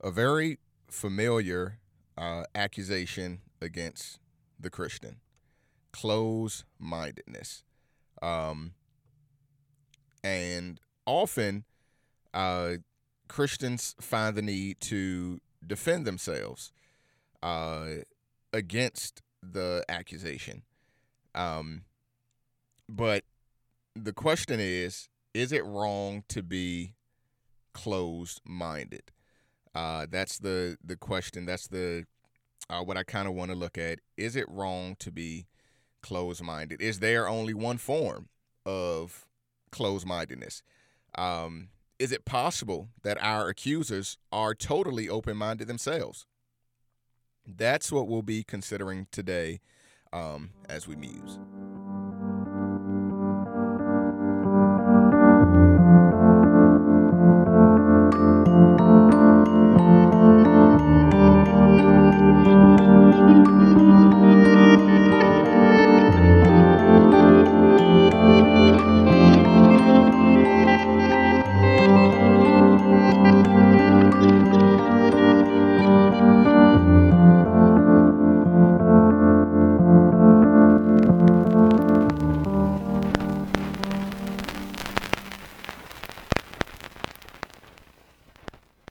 [0.00, 0.58] a very
[0.88, 1.78] familiar
[2.16, 4.18] uh, accusation against
[4.58, 5.16] the Christian
[5.92, 7.64] close mindedness.
[8.22, 8.74] Um,
[10.22, 11.64] and often,
[12.34, 12.74] uh,
[13.28, 16.72] Christians find the need to defend themselves
[17.42, 17.88] uh,
[18.52, 20.62] against the accusation.
[21.34, 21.82] Um,
[22.88, 23.24] but
[23.94, 26.94] the question is is it wrong to be
[27.72, 29.12] closed minded?
[29.78, 31.46] Uh, that's the the question.
[31.46, 32.04] That's the
[32.68, 34.00] uh, what I kind of want to look at.
[34.16, 35.46] Is it wrong to be
[36.02, 36.82] closed minded?
[36.82, 38.28] Is there only one form
[38.66, 39.28] of
[39.70, 40.64] closed mindedness?
[41.16, 41.68] Um,
[42.00, 46.26] is it possible that our accusers are totally open minded themselves?
[47.46, 49.60] That's what we'll be considering today
[50.12, 51.38] um, as we muse.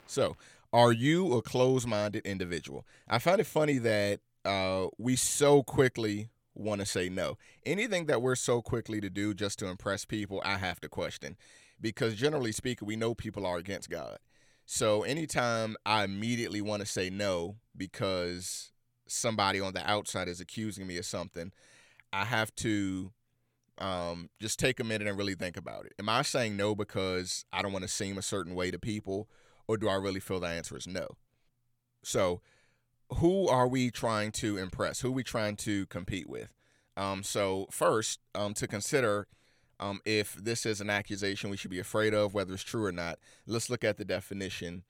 [0.08, 0.36] So,
[0.73, 2.86] are you a closed minded individual?
[3.08, 7.38] I find it funny that uh, we so quickly want to say no.
[7.66, 11.38] Anything that we're so quickly to do just to impress people, I have to question.
[11.80, 14.17] Because generally speaking, we know people are against God.
[14.66, 18.72] So anytime I immediately want to say no because
[19.08, 21.52] somebody on the outside is accusing me of something,
[22.11, 23.11] I have to
[23.78, 25.94] um, just take a minute and really think about it.
[26.00, 29.30] Am I saying no because I don't want to seem a certain way to people?
[29.68, 31.18] Or do I really feel the answer is no?
[32.04, 32.42] So,
[33.16, 35.02] who are we trying to impress?
[35.02, 36.54] Who are we trying to compete with?
[36.96, 39.28] Um, so, first, um, to consider
[39.80, 42.91] um, if this is an accusation we should be afraid of, whether it's true or
[42.91, 44.84] not, let's look at the definition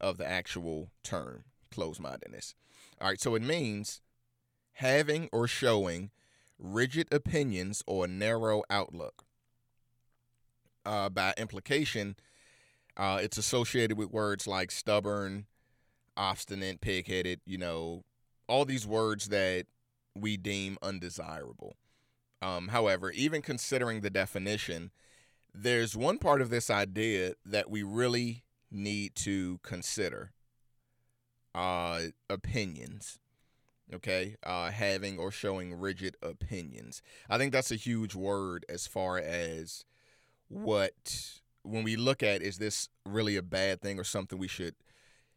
[0.00, 2.54] of the actual term closed mindedness.
[3.00, 4.00] All right, so it means
[4.74, 6.10] having or showing
[6.58, 9.24] rigid opinions or narrow outlook.
[10.86, 12.14] Uh, by implication,
[12.96, 15.46] uh, it's associated with words like stubborn,
[16.16, 17.40] obstinate, pig-headed.
[17.44, 18.04] You know,
[18.48, 19.66] all these words that
[20.14, 21.76] we deem undesirable.
[22.40, 24.90] Um, however, even considering the definition,
[25.54, 30.32] there's one part of this idea that we really need to consider
[31.54, 33.18] uh, opinions.
[33.92, 37.02] Okay, uh, having or showing rigid opinions.
[37.28, 39.84] I think that's a huge word as far as
[40.48, 44.74] what when we look at is this really a bad thing or something we should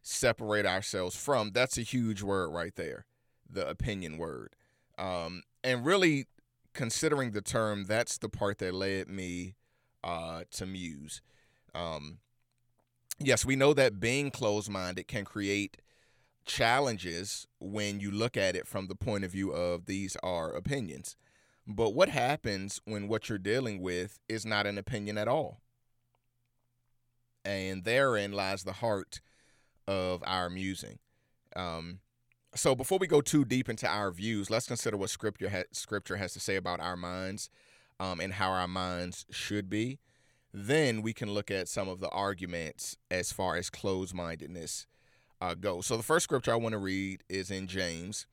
[0.02, 1.52] separate ourselves from?
[1.52, 3.06] That's a huge word right there
[3.50, 4.56] the opinion word.
[4.98, 6.28] Um, and really
[6.74, 9.56] considering the term that's the part that led me
[10.04, 11.22] uh, to muse.
[11.74, 12.20] Um,
[13.20, 15.78] yes we know that being closed-minded can create
[16.46, 21.16] challenges when you look at it from the point of view of these are opinions.
[21.66, 25.62] But what happens when what you're dealing with is not an opinion at all
[27.48, 29.22] and therein lies the heart
[29.88, 31.00] of our musing.
[31.56, 32.00] Um,
[32.54, 36.18] so before we go too deep into our views, let's consider what scripture ha- scripture
[36.18, 37.50] has to say about our minds
[38.02, 40.00] um, and how our minds should be.
[40.54, 44.86] Then we can look at some of the arguments as far as closed mindedness
[45.40, 45.86] uh, goes.
[45.86, 48.26] So the first scripture I want to read is in James,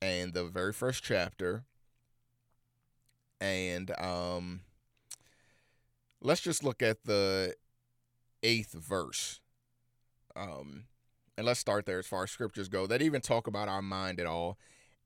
[0.00, 1.64] and the very first chapter.
[3.40, 4.60] And um,
[6.22, 7.54] let's just look at the
[8.42, 9.40] eighth verse.
[10.36, 10.84] Um,
[11.36, 14.20] and let's start there as far as scriptures go that even talk about our mind
[14.20, 14.58] at all.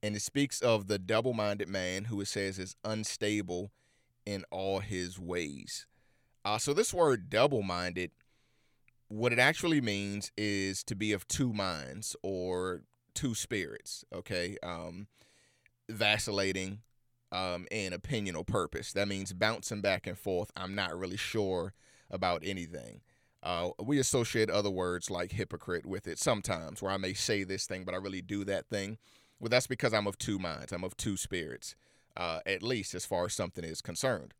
[0.02, 3.70] And it speaks of the double minded man who it says is unstable
[4.26, 5.86] in all his ways.
[6.44, 8.10] Uh, so, this word double minded,
[9.08, 12.82] what it actually means is to be of two minds or
[13.14, 14.56] two spirits, okay?
[14.62, 15.06] Um,
[15.88, 16.80] vacillating
[17.30, 18.92] um, in opinion or purpose.
[18.92, 20.50] That means bouncing back and forth.
[20.56, 21.74] I'm not really sure
[22.10, 23.00] about anything.
[23.42, 27.66] Uh, we associate other words like hypocrite with it sometimes, where I may say this
[27.66, 28.98] thing, but I really do that thing.
[29.40, 31.74] Well, that's because I'm of two minds, I'm of two spirits,
[32.16, 34.34] uh, at least as far as something is concerned.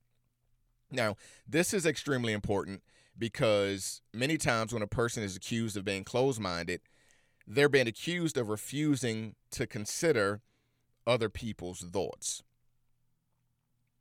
[0.90, 1.16] Now,
[1.48, 2.82] this is extremely important
[3.18, 6.80] because many times when a person is accused of being closed minded,
[7.46, 10.40] they're being accused of refusing to consider
[11.06, 12.42] other people's thoughts.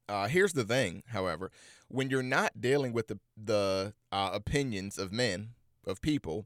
[0.07, 1.51] Uh, here's the thing, however,
[1.91, 5.49] when you're not dealing with the the uh, opinions of men
[5.85, 6.45] of people,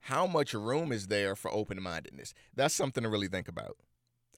[0.00, 2.34] how much room is there for open mindedness?
[2.54, 3.76] That's something to really think about.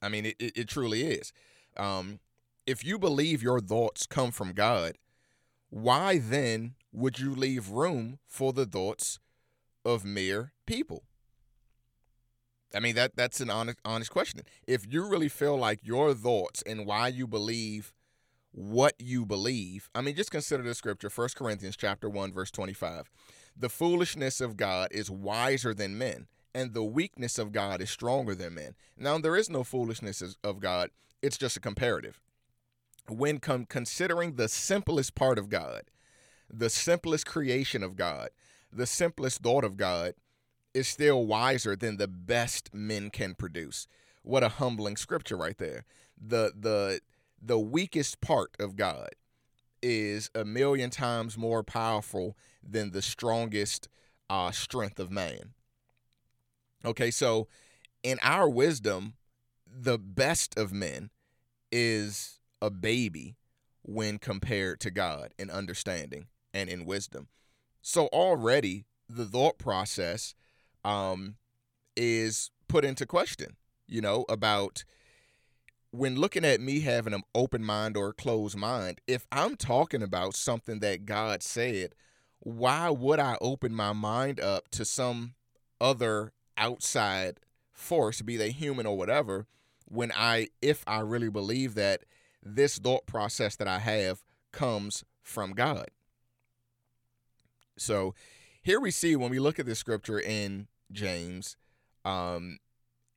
[0.01, 1.31] I mean, it, it, it truly is.
[1.77, 2.19] Um,
[2.65, 4.97] if you believe your thoughts come from God,
[5.69, 9.19] why then would you leave room for the thoughts
[9.85, 11.03] of mere people?
[12.73, 14.41] I mean that that's an honest honest question.
[14.65, 17.91] If you really feel like your thoughts and why you believe
[18.51, 23.09] what you believe, I mean just consider the scripture, 1 Corinthians chapter 1 verse 25.
[23.57, 28.35] The foolishness of God is wiser than men, and the weakness of God is stronger
[28.35, 28.75] than men.
[28.97, 30.89] Now there is no foolishness of God.
[31.21, 32.19] It's just a comparative.
[33.07, 35.83] When com- considering the simplest part of God,
[36.49, 38.29] the simplest creation of God,
[38.71, 40.13] the simplest thought of God,
[40.73, 43.87] is still wiser than the best men can produce.
[44.23, 45.85] What a humbling scripture right there.
[46.17, 47.01] The the
[47.41, 49.09] the weakest part of God
[49.81, 53.89] is a million times more powerful than the strongest
[54.29, 55.53] uh, strength of man.
[56.85, 57.47] Okay, so
[58.03, 59.13] in our wisdom,
[59.65, 61.09] the best of men
[61.71, 63.37] is a baby
[63.81, 67.27] when compared to God in understanding and in wisdom.
[67.81, 70.35] So already the thought process
[70.83, 71.35] um,
[71.95, 74.83] is put into question, you know, about
[75.91, 80.01] when looking at me having an open mind or a closed mind, if I'm talking
[80.01, 81.93] about something that God said,
[82.39, 85.33] why would I open my mind up to some
[85.79, 87.39] other outside
[87.73, 89.47] force, be they human or whatever,
[89.85, 92.03] when I, if I really believe that
[92.41, 94.23] this thought process that I have
[94.53, 95.89] comes from God?
[97.77, 98.15] So
[98.61, 101.57] here we see when we look at this scripture in James,
[102.05, 102.59] um,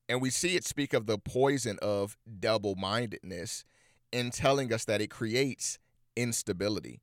[0.09, 3.65] and we see it speak of the poison of double mindedness
[4.12, 5.79] in telling us that it creates
[6.17, 7.01] instability.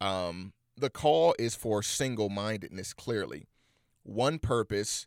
[0.00, 3.46] Um, the call is for single mindedness, clearly.
[4.02, 5.06] One purpose,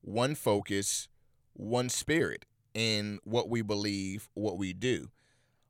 [0.00, 1.08] one focus,
[1.52, 5.10] one spirit in what we believe, what we do,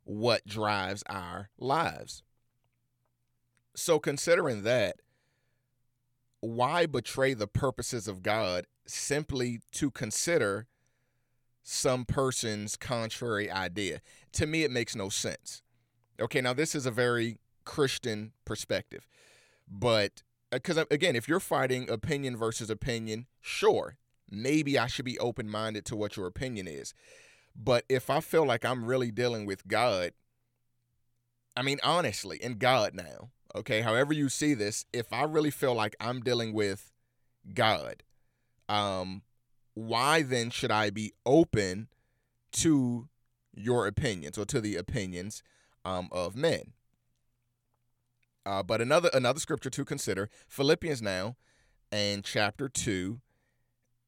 [0.05, 2.23] what drives our lives.
[3.75, 4.97] So, considering that,
[6.41, 10.67] why betray the purposes of God simply to consider
[11.63, 14.01] some person's contrary idea?
[14.33, 15.63] To me, it makes no sense.
[16.21, 19.07] Okay, now this is a very Christian perspective,
[19.69, 23.97] but because uh, again, if you're fighting opinion versus opinion, sure,
[24.31, 26.95] maybe I should be open minded to what your opinion is.
[27.55, 30.13] But if I feel like I'm really dealing with God,
[31.57, 35.75] I mean, honestly, in God now, okay, however you see this, if I really feel
[35.75, 36.93] like I'm dealing with
[37.53, 38.03] God,
[38.69, 39.23] um,
[39.75, 41.89] why then should I be open
[42.53, 43.09] to
[43.55, 45.43] your opinions or to the opinions
[45.85, 46.73] um, of men?
[48.47, 51.37] Uh, but another another scripture to consider Philippians now
[51.93, 53.21] and chapter two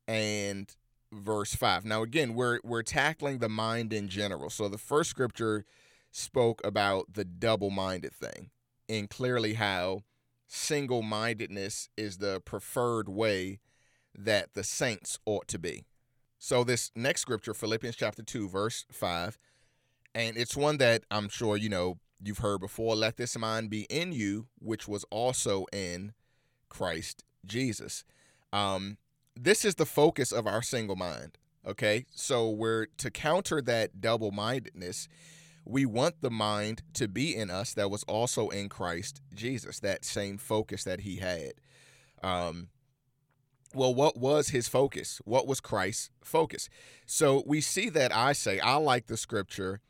[0.09, 0.75] and
[1.13, 1.85] verse five.
[1.85, 4.51] Now again, we're we're tackling the mind in general.
[4.51, 5.65] So the first scripture
[6.11, 8.51] spoke about the double minded thing
[8.89, 10.01] and clearly how
[10.47, 13.61] single mindedness is the preferred way
[14.15, 15.85] that the saints ought to be.
[16.39, 19.39] So, this next scripture, Philippians chapter 2, verse 5,
[20.15, 23.83] and it's one that I'm sure you know you've heard before let this mind be
[23.89, 26.13] in you, which was also in
[26.69, 28.05] Christ Jesus.
[28.53, 28.99] Um,
[29.35, 31.39] this is the focus of our single mind.
[31.67, 32.07] Okay.
[32.13, 35.09] So, we're to counter that double mindedness
[35.65, 40.05] we want the mind to be in us that was also in Christ Jesus, that
[40.05, 41.53] same focus that he had.
[42.23, 42.69] Um,
[43.75, 45.21] well, what was his focus?
[45.25, 46.69] What was Christ's focus?
[47.07, 49.81] So we see that I say, I like the scripture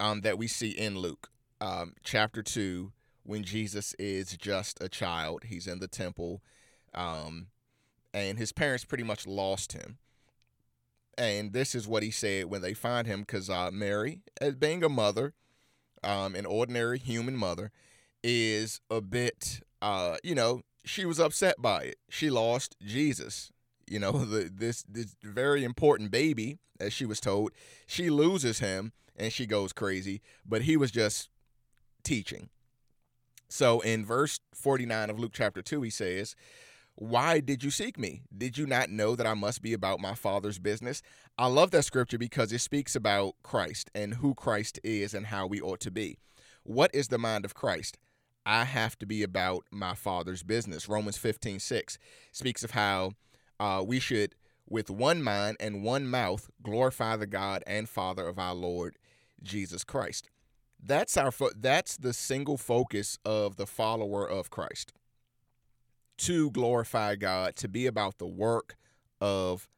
[0.00, 2.92] um, that we see in Luke um, chapter 2
[3.24, 5.44] when Jesus is just a child.
[5.46, 6.42] He's in the temple,
[6.94, 7.46] um,
[8.12, 9.98] and his parents pretty much lost him.
[11.16, 14.82] And this is what he said when they find him, because uh, Mary, as being
[14.82, 15.34] a mother,
[16.02, 17.70] um, an ordinary human mother,
[18.24, 21.96] is a bit, uh, you know, she was upset by it.
[22.08, 23.52] She lost Jesus.
[23.88, 27.52] You know, the, this this very important baby, as she was told,
[27.86, 30.20] she loses him and she goes crazy.
[30.46, 31.28] But he was just
[32.02, 32.48] teaching.
[33.48, 36.34] So in verse 49 of Luke chapter 2, he says,
[36.94, 38.22] why did you seek me?
[38.36, 41.02] Did you not know that I must be about my Father's business?
[41.38, 45.46] I love that scripture because it speaks about Christ and who Christ is and how
[45.46, 46.18] we ought to be.
[46.64, 47.98] What is the mind of Christ?
[48.44, 50.88] I have to be about my Father's business.
[50.88, 51.98] Romans 15 6
[52.32, 53.12] speaks of how
[53.60, 54.34] uh, we should,
[54.68, 58.96] with one mind and one mouth, glorify the God and Father of our Lord
[59.42, 60.28] Jesus Christ.
[60.82, 64.92] That's our fo- that's the single focus of the follower of Christ
[66.18, 68.76] to glorify God, to be about the work
[69.20, 69.68] of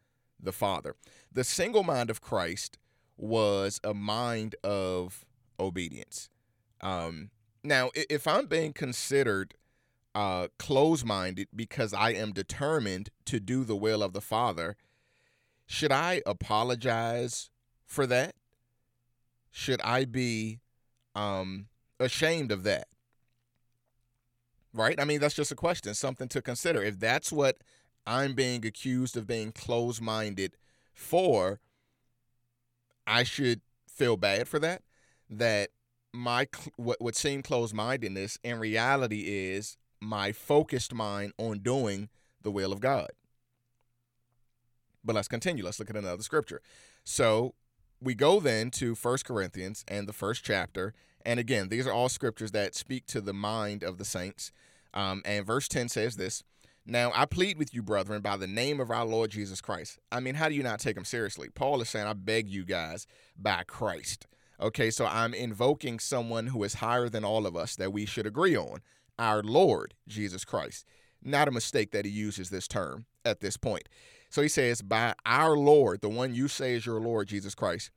[0.40, 0.97] the Father.
[1.33, 2.78] The single mind of Christ
[3.16, 5.25] was a mind of
[5.59, 6.28] obedience.
[6.80, 7.30] Um,
[7.64, 9.54] now, if I'm being considered
[10.14, 14.76] uh, close minded because I am determined to do the will of the Father,
[15.66, 17.50] should I apologize
[17.87, 18.35] for that?
[19.50, 20.61] Should I be
[21.14, 21.66] um,
[21.99, 22.88] ashamed of that?
[24.73, 25.00] Right?
[25.00, 26.83] I mean, that's just a question, something to consider.
[26.83, 27.59] If that's what
[28.06, 30.56] I'm being accused of being close minded
[30.92, 31.61] for,
[33.06, 34.83] I should feel bad for that.
[35.30, 35.71] That
[36.14, 42.09] my what would seem close mindedness in reality is my focused mind on doing
[42.42, 43.11] the will of God.
[45.04, 45.64] But let's continue.
[45.64, 46.62] Let's look at another scripture.
[47.02, 47.54] So
[48.00, 50.94] we go then to First Corinthians and the first chapter.
[51.26, 54.52] And again, these are all scriptures that speak to the mind of the saints.
[54.92, 56.44] Um, and verse 10 says this
[56.87, 59.99] Now I plead with you, brethren, by the name of our Lord Jesus Christ.
[60.12, 61.49] I mean, how do you not take him seriously?
[61.52, 63.06] Paul is saying, I beg you guys,
[63.37, 64.28] by Christ.
[64.61, 68.26] Okay, so I'm invoking someone who is higher than all of us that we should
[68.26, 68.80] agree on
[69.18, 70.87] our Lord Jesus Christ.
[71.23, 73.88] Not a mistake that he uses this term at this point.
[74.30, 77.90] So he says, By our Lord, the one you say is your Lord Jesus Christ,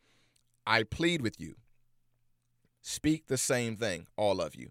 [0.65, 1.55] I plead with you.
[2.81, 4.69] Speak the same thing, all of you.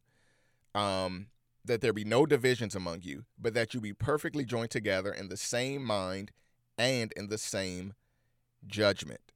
[0.74, 1.26] Um,
[1.64, 5.28] that there be no divisions among you, but that you be perfectly joined together in
[5.28, 6.30] the same mind
[6.78, 7.94] and in the same
[8.66, 9.32] judgment.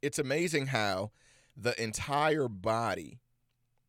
[0.00, 1.10] It's amazing how
[1.56, 3.20] the entire body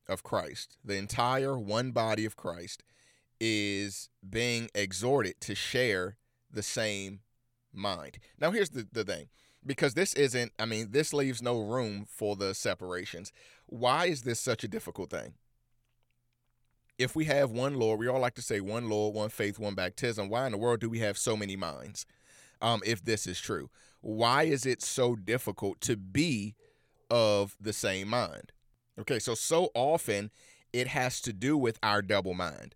[0.08, 2.84] of Christ, the entire one body of Christ,
[3.40, 6.18] is being exhorted to share
[6.52, 7.22] the same
[7.74, 8.20] mind.
[8.40, 9.28] Now, here's the, the thing
[9.66, 13.32] because this isn't, I mean, this leaves no room for the separations.
[13.66, 15.34] Why is this such a difficult thing?
[16.98, 19.74] If we have one Lord, we all like to say one Lord, one faith, one
[19.74, 20.30] baptism.
[20.30, 22.06] Why in the world do we have so many minds?
[22.62, 23.70] Um, if this is true,
[24.02, 26.56] why is it so difficult to be
[27.14, 28.52] of the same mind?
[29.00, 30.32] Okay, so so often
[30.74, 32.74] it has to do with our double mind.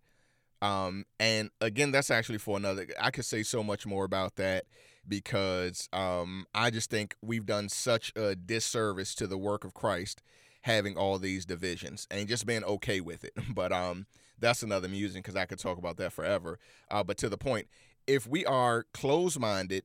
[0.62, 2.88] Um, and again, that's actually for another.
[3.02, 4.66] I could say so much more about that
[5.08, 10.22] because um, I just think we've done such a disservice to the work of Christ
[10.62, 13.34] having all these divisions and just being okay with it.
[13.56, 14.06] But um,
[14.38, 16.60] that's another musing because I could talk about that forever.
[16.92, 17.68] Uh, but to the point,
[18.06, 19.84] if we are closed minded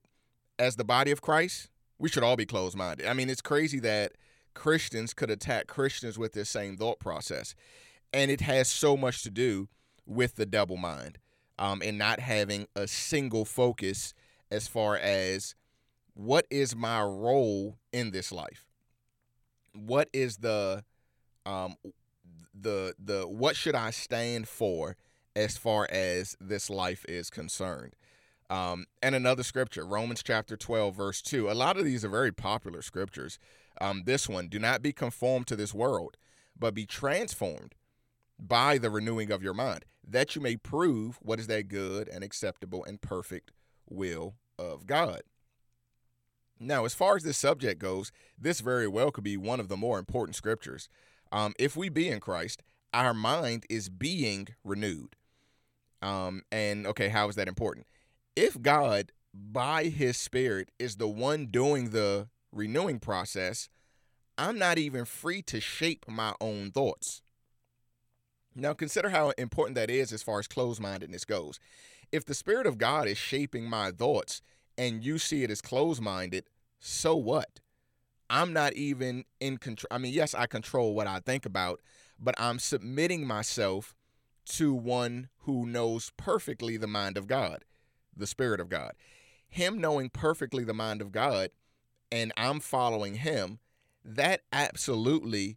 [0.59, 3.07] as the body of Christ, we should all be closed minded.
[3.07, 4.13] I mean, it's crazy that
[4.55, 7.55] Christians could attack Christians with this same thought process.
[8.13, 9.69] And it has so much to do
[10.07, 11.19] with the double mind
[11.59, 14.15] um, and not having a single focus
[14.51, 15.55] as far as
[16.15, 18.67] what is my role in this life?
[19.73, 20.85] What is the
[21.47, 21.77] um
[22.53, 24.97] the the what should I stand for
[25.35, 27.97] as far as this life is concerned?
[28.51, 31.51] Um, and another scripture, Romans chapter 12, verse 2.
[31.51, 33.39] A lot of these are very popular scriptures.
[33.83, 36.17] Um, this one, do not be conformed to this world,
[36.57, 37.75] but be transformed
[38.39, 42.23] by the renewing of your mind, that you may prove what is that good and
[42.23, 43.51] acceptable and perfect
[43.91, 45.23] will of God.
[46.61, 49.77] Now, as far as this subject goes, this very well could be one of the
[49.77, 50.89] more important scriptures.
[51.33, 52.63] Um, if we be in Christ,
[52.95, 55.17] our mind is being renewed.
[56.01, 57.89] Um, and okay, how is that important?
[58.37, 63.69] If God, by his Spirit, is the one doing the renewing process,
[64.39, 67.23] I'm not even free to shape my own thoughts.
[68.55, 71.59] Now, consider how important that is as far as closed mindedness goes.
[72.11, 74.43] If the Spirit of God is shaping my thoughts
[74.77, 76.45] and you see it as closed minded,
[76.79, 77.61] so what?
[78.29, 79.89] I'm not even in control.
[79.91, 81.81] I mean, yes, I control what I think about,
[82.19, 83.95] but I'm submitting myself
[84.51, 87.65] to one who knows perfectly the mind of God,
[88.17, 88.93] the Spirit of God.
[89.49, 91.51] Him knowing perfectly the mind of God
[92.13, 93.59] and I'm following him,
[94.05, 95.57] that absolutely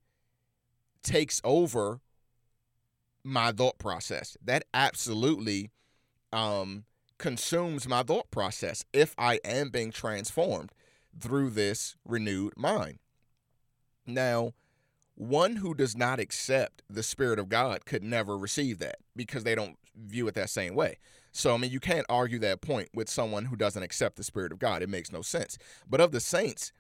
[1.03, 1.99] takes over
[3.23, 4.37] my thought process.
[4.43, 5.71] That absolutely
[6.31, 6.85] um,
[7.17, 10.71] consumes my thought process if I am being transformed
[11.19, 12.99] through this renewed mind.
[14.07, 14.53] Now,
[15.15, 19.55] one who does not accept the Spirit of God could never receive that because they
[19.55, 20.97] don't view it that same way.
[21.31, 24.51] So, I mean, you can't argue that point with someone who doesn't accept the Spirit
[24.51, 24.81] of God.
[24.81, 25.57] It makes no sense.
[25.89, 26.71] But of the saints,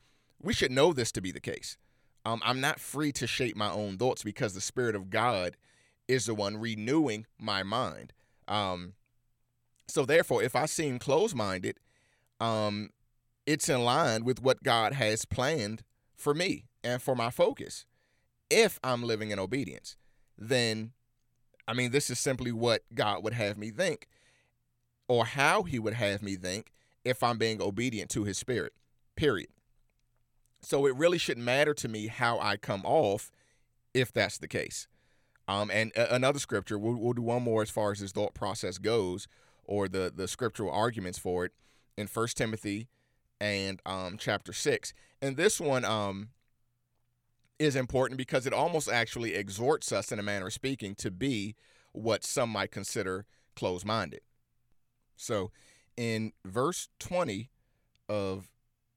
[0.41, 1.77] we should know this to be the case.
[2.25, 5.57] Um, I'm not free to shape my own thoughts because the Spirit of God
[6.07, 8.13] is the one renewing my mind.
[8.47, 8.93] Um,
[9.87, 11.79] so, therefore, if I seem closed minded,
[12.39, 12.89] um,
[13.45, 15.83] it's in line with what God has planned
[16.15, 17.85] for me and for my focus.
[18.49, 19.97] If I'm living in obedience,
[20.37, 20.91] then,
[21.67, 24.07] I mean, this is simply what God would have me think
[25.07, 26.71] or how he would have me think,
[27.03, 28.73] if I'm being obedient to his spirit.
[29.15, 29.49] Period.
[30.61, 33.31] So it really shouldn't matter to me how I come off
[33.93, 34.87] if that's the case.
[35.47, 38.79] Um, and another scripture, we'll, we'll do one more as far as this thought process
[38.79, 39.27] goes,
[39.63, 41.51] or the the scriptural arguments for it
[41.97, 42.87] in First Timothy
[43.39, 44.93] and um, chapter six.
[45.21, 46.29] And this one um,
[47.59, 51.55] is important because it almost actually exhorts us, in a manner of speaking, to be
[51.91, 54.21] what some might consider closed minded.
[55.15, 55.51] So,
[55.95, 57.49] in verse 20
[58.09, 58.49] of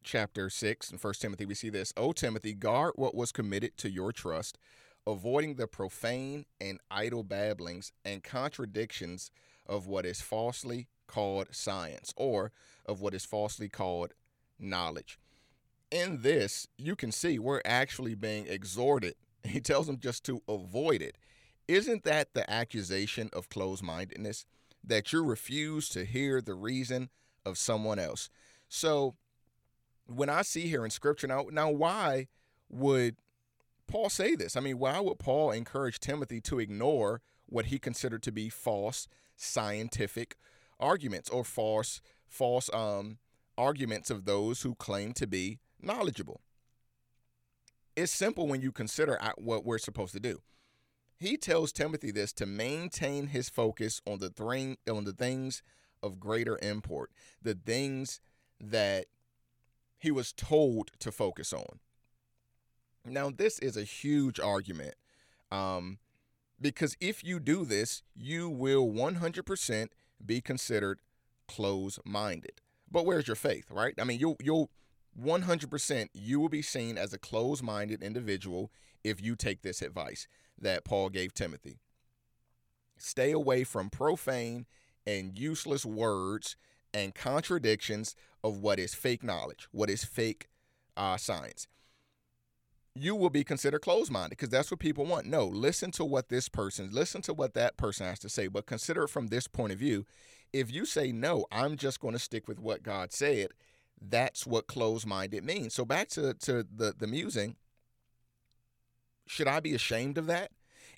[0.03, 3.91] chapter 6 in 1 Timothy, we see this O Timothy, guard what was committed to
[3.91, 4.59] your trust,
[5.07, 9.31] avoiding the profane and idle babblings and contradictions
[9.67, 12.53] of what is falsely called science or
[12.87, 14.15] of what is falsely called
[14.59, 15.19] knowledge.
[15.91, 19.15] In this, you can see we're actually being exhorted.
[19.45, 21.17] He tells them just to avoid it.
[21.69, 24.45] Isn't that the accusation of closed mindedness?
[24.85, 27.09] That you refuse to hear the reason
[27.47, 28.29] of someone else.
[28.69, 29.15] So,
[30.07, 32.27] when I see here in scripture now, now why
[32.69, 33.17] would
[33.87, 34.57] Paul say this?
[34.57, 39.07] I mean, why would Paul encourage Timothy to ignore what he considered to be false
[39.37, 40.37] scientific
[40.81, 43.19] arguments or false false um,
[43.57, 46.41] arguments of those who claim to be knowledgeable?
[47.97, 50.41] It's simple when you consider what we're supposed to do.
[51.19, 55.63] He tells Timothy this to maintain his focus on the thing on the things
[56.03, 57.11] of greater import,
[57.43, 58.21] the things
[58.61, 59.07] that
[59.99, 61.81] he was told to focus on.
[63.05, 64.95] Now, this is a huge argument
[65.51, 65.99] um,
[66.61, 69.89] because if you do this, you will 100%
[70.25, 71.01] be considered
[71.47, 72.61] close minded.
[72.91, 73.95] But where's your faith, right?
[74.01, 74.71] I mean, you'll, you'll
[75.21, 78.71] 100% you will be seen as a close minded individual
[79.05, 80.27] if you take this advice
[80.61, 81.79] that Paul gave Timothy.
[82.97, 84.67] Stay away from profane
[85.07, 86.57] and useless words
[86.93, 90.49] and contradictions of what is fake knowledge, what is fake
[90.97, 91.67] uh, science.
[92.95, 95.27] You will be considered closed minded because that's what people want.
[95.27, 98.67] No, listen to what this person, listen to what that person has to say, but
[98.67, 100.05] consider it from this point of view.
[100.53, 103.49] If you say, no, I'm just going to stick with what God said,
[104.01, 105.75] that's what closed minded means.
[105.75, 107.57] So back to, to the, the musing,
[109.27, 110.51] should I be ashamed of that?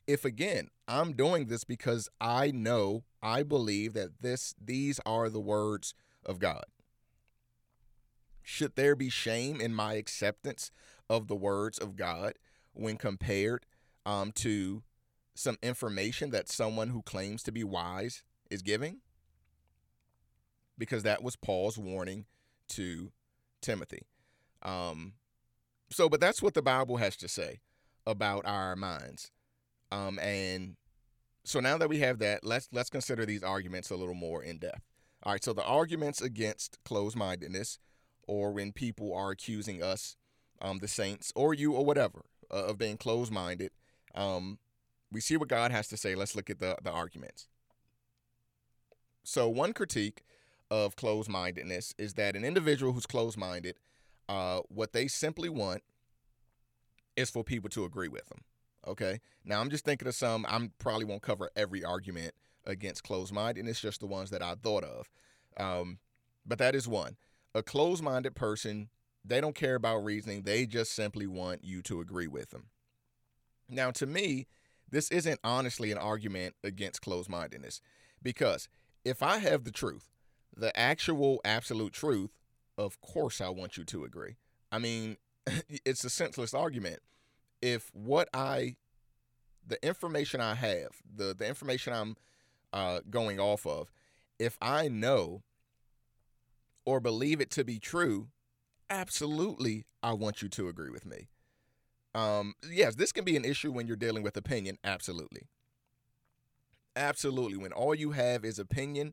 [0.07, 5.41] If again, I'm doing this because I know, I believe that this these are the
[5.41, 6.65] words of God.
[8.43, 10.71] Should there be shame in my acceptance
[11.09, 12.35] of the words of God
[12.73, 13.67] when compared
[14.07, 14.83] um, to
[15.35, 18.99] some information that someone who claims to be wise is giving?
[20.79, 22.25] Because that was Paul's warning
[22.71, 23.13] to
[23.61, 24.07] Timothy.
[24.63, 25.15] Um,
[25.91, 27.61] so, but that's what the Bible has to say
[28.07, 29.31] about our minds.
[29.93, 30.77] Um, and
[31.45, 34.59] so now that we have that, let's let's consider these arguments a little more in
[34.59, 34.83] depth.
[35.23, 37.79] All right, so the arguments against closed-mindedness,
[38.27, 40.17] or when people are accusing us,
[40.63, 43.71] um, the saints, or you, or whatever, uh, of being closed-minded,
[44.15, 44.59] um,
[45.13, 46.15] we see what God has to say.
[46.15, 47.49] Let's look at the the arguments.
[49.23, 50.23] So one critique
[50.71, 53.77] of closed-mindedness is that an individual who's closed-minded,
[54.29, 55.83] uh, what they simply want
[57.17, 58.45] is for people to agree with them.
[58.87, 59.21] Okay.
[59.45, 60.47] Now I'm just thinking of some.
[60.49, 62.35] I'm probably won't cover every argument
[62.67, 65.11] against closed mind, and it's just the ones that I thought of.
[65.57, 65.99] Um,
[66.47, 67.17] but that is one.
[67.55, 68.89] A closed minded person,
[69.25, 70.43] they don't care about reasoning.
[70.43, 72.67] They just simply want you to agree with them.
[73.69, 74.47] Now, to me,
[74.91, 77.81] this isn't honestly an argument against closed mindedness
[78.23, 78.69] because
[79.05, 80.09] if I have the truth,
[80.57, 82.31] the actual absolute truth,
[82.79, 84.37] of course I want you to agree.
[84.73, 85.17] I mean,
[85.85, 87.01] it's a senseless argument
[87.63, 88.77] if what I
[89.67, 92.17] the information I have, the the information I'm
[92.73, 93.91] uh, going off of,
[94.39, 95.43] if I know
[96.85, 98.29] or believe it to be true,
[98.89, 101.29] absolutely, I want you to agree with me.
[102.15, 104.79] Um, yes, this can be an issue when you're dealing with opinion.
[104.83, 105.43] Absolutely,
[106.97, 107.59] absolutely.
[107.59, 109.13] When all you have is opinion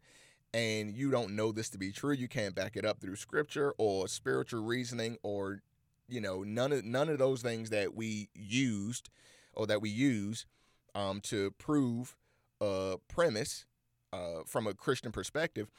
[0.58, 3.76] and you don't know this to be true, you can't back it up through scripture
[3.78, 5.62] or spiritual reasoning or
[6.10, 9.10] you know none of none of those things that we used
[9.54, 10.48] or that we use
[10.96, 12.18] um, to prove
[12.60, 13.66] a premise
[14.12, 15.70] uh, from a Christian perspective.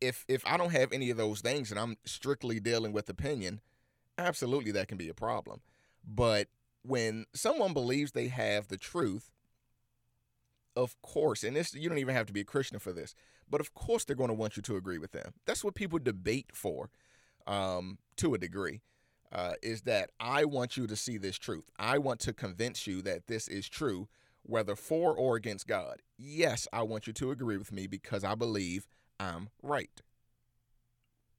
[0.00, 3.60] If if I don't have any of those things and I'm strictly dealing with opinion,
[4.18, 5.60] absolutely that can be a problem.
[6.04, 6.48] But
[6.82, 9.30] when someone believes they have the truth,
[10.76, 13.14] of course, and this you don't even have to be a Christian for this,
[13.48, 15.34] but of course they're going to want you to agree with them.
[15.46, 16.90] That's what people debate for,
[17.46, 18.80] um, to a degree
[19.34, 21.64] uh, is that I want you to see this truth.
[21.78, 24.08] I want to convince you that this is true,
[24.42, 26.02] whether for or against God.
[26.16, 28.86] Yes, I want you to agree with me because I believe
[29.18, 30.02] I'm right.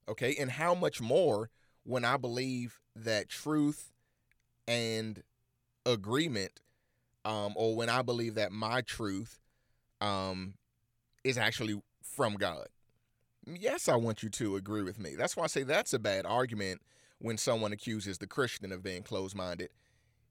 [0.08, 0.36] Okay.
[0.38, 1.50] And how much more
[1.84, 3.92] when I believe that truth
[4.68, 5.22] and
[5.84, 6.60] agreement,
[7.26, 9.40] um, or when I believe that my truth
[10.00, 10.54] um,
[11.24, 12.68] is actually from God.
[13.44, 15.16] Yes, I want you to agree with me.
[15.16, 16.80] That's why I say that's a bad argument
[17.18, 19.70] when someone accuses the Christian of being closed minded.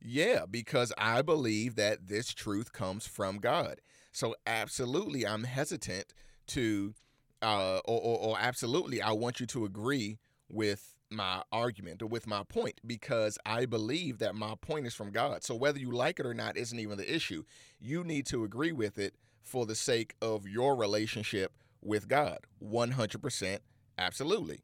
[0.01, 3.81] Yeah, because I believe that this truth comes from God.
[4.11, 6.13] So, absolutely, I'm hesitant
[6.47, 6.93] to,
[7.41, 12.27] uh, or, or, or absolutely, I want you to agree with my argument or with
[12.27, 15.43] my point because I believe that my point is from God.
[15.43, 17.43] So, whether you like it or not isn't even the issue.
[17.79, 22.39] You need to agree with it for the sake of your relationship with God.
[22.63, 23.59] 100%,
[23.97, 24.63] absolutely.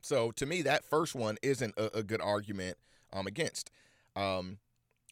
[0.00, 2.78] So to me, that first one isn't a, a good argument
[3.12, 3.70] um, against.
[4.16, 4.58] Um,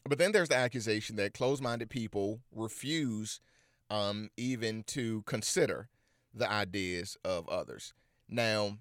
[0.07, 3.39] but then there's the accusation that closed minded people refuse
[3.89, 5.89] um, even to consider
[6.33, 7.93] the ideas of others.
[8.27, 8.77] Now,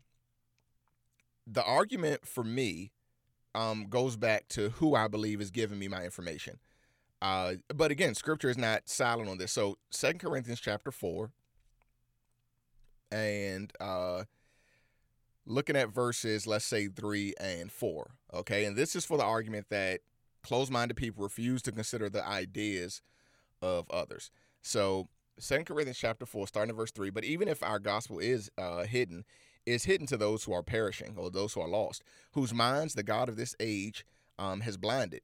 [1.50, 2.92] the argument for me
[3.54, 6.58] um, goes back to who I believe is giving me my information.
[7.20, 9.52] Uh, but again, scripture is not silent on this.
[9.52, 11.30] So Second Corinthians chapter 4
[13.10, 14.24] and uh,
[15.46, 18.10] looking at verses, let's say 3 and 4.
[18.34, 18.64] Okay.
[18.64, 20.00] And this is for the argument that
[20.42, 23.02] closed minded people refuse to consider the ideas
[23.60, 24.30] of others.
[24.62, 25.08] So,
[25.40, 27.10] Second Corinthians chapter 4, starting at verse 3.
[27.10, 29.24] But even if our gospel is uh, hidden,
[29.68, 32.02] is hidden to those who are perishing or those who are lost,
[32.32, 34.04] whose minds the God of this age
[34.38, 35.22] um, has blinded,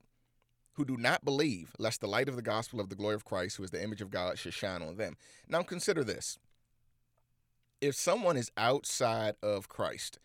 [0.75, 3.57] who do not believe, lest the light of the gospel of the glory of Christ,
[3.57, 5.17] who is the image of God, should shine on them.
[5.49, 6.39] Now consider this
[7.81, 10.19] if someone is outside of Christ,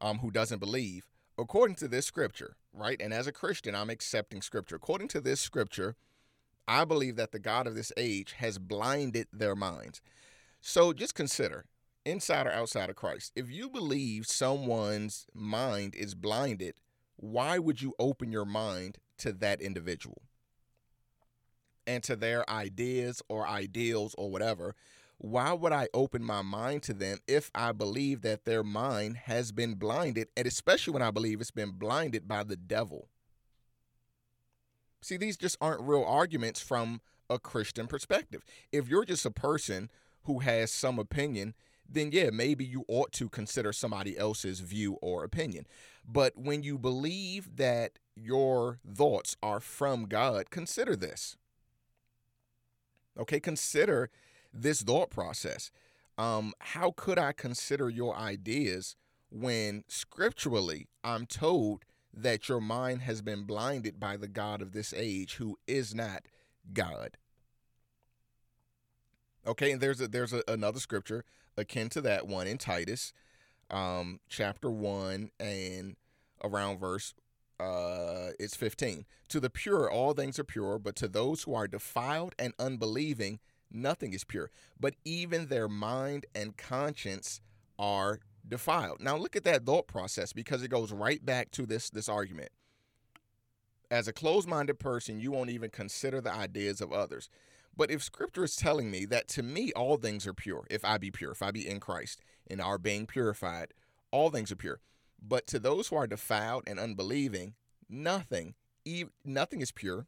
[0.00, 1.08] um, who doesn't believe,
[1.38, 3.00] according to this scripture, right?
[3.00, 4.76] And as a Christian, I'm accepting scripture.
[4.76, 5.96] According to this scripture,
[6.68, 10.00] I believe that the God of this age has blinded their minds.
[10.60, 11.64] So just consider
[12.06, 13.32] inside or outside of Christ.
[13.36, 16.74] If you believe someone's mind is blinded,
[17.16, 20.22] why would you open your mind to that individual
[21.86, 24.74] and to their ideas or ideals or whatever
[25.18, 29.50] why would I open my mind to them if I believe that their mind has
[29.50, 33.08] been blinded, and especially when I believe it's been blinded by the devil?
[35.00, 38.42] See, these just aren't real arguments from a Christian perspective.
[38.72, 39.90] If you're just a person
[40.24, 41.54] who has some opinion,
[41.88, 45.66] then yeah, maybe you ought to consider somebody else's view or opinion.
[46.06, 51.36] But when you believe that your thoughts are from God, consider this.
[53.18, 54.10] Okay, consider
[54.52, 55.70] this thought process.
[56.18, 58.96] Um, how could I consider your ideas
[59.30, 64.94] when scripturally I'm told that your mind has been blinded by the God of this
[64.96, 66.22] age who is not
[66.72, 67.18] God?
[69.46, 71.24] Okay, and there's a, there's a, another scripture
[71.56, 73.12] akin to that one in Titus,
[73.70, 75.96] um, chapter one and
[76.42, 77.14] around verse
[77.58, 79.06] uh, it's 15.
[79.28, 83.40] To the pure, all things are pure, but to those who are defiled and unbelieving,
[83.70, 87.40] nothing is pure, but even their mind and conscience
[87.78, 89.00] are defiled.
[89.00, 92.50] Now look at that thought process because it goes right back to this this argument.
[93.90, 97.28] As a closed-minded person, you won't even consider the ideas of others.
[97.76, 100.98] But if scripture is telling me that to me all things are pure, if I
[100.98, 103.74] be pure, if I be in Christ and are being purified,
[104.10, 104.80] all things are pure.
[105.20, 107.54] But to those who are defiled and unbelieving,
[107.88, 108.54] nothing,
[109.24, 110.06] nothing is pure,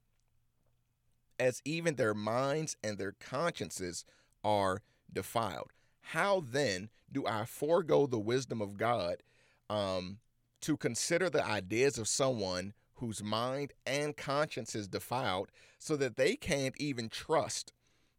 [1.39, 4.05] as even their minds and their consciences
[4.43, 5.73] are defiled.
[6.01, 9.23] How then do I forego the wisdom of God
[9.69, 10.19] um,
[10.63, 16.37] to consider the ideas of someone whose mind and conscience is defiled so that they
[16.37, 17.73] can't even trust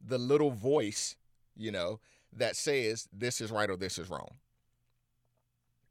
[0.03, 1.15] the little voice,
[1.55, 1.99] you know,
[2.31, 4.37] that says this is right or this is wrong?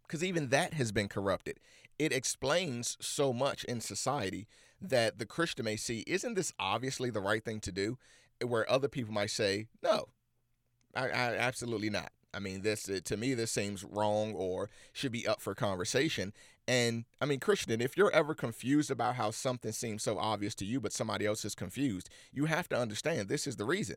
[0.02, 1.58] Because even that has been corrupted.
[1.98, 4.46] It explains so much in society
[4.80, 7.98] that the Christian may see, isn't this obviously the right thing to do?
[8.44, 10.06] Where other people might say, no,
[10.94, 12.12] I, I absolutely not.
[12.34, 16.32] I mean, this uh, to me, this seems wrong or should be up for conversation.
[16.66, 20.66] And I mean, Christian, if you're ever confused about how something seems so obvious to
[20.66, 23.96] you, but somebody else is confused, you have to understand this is the reason.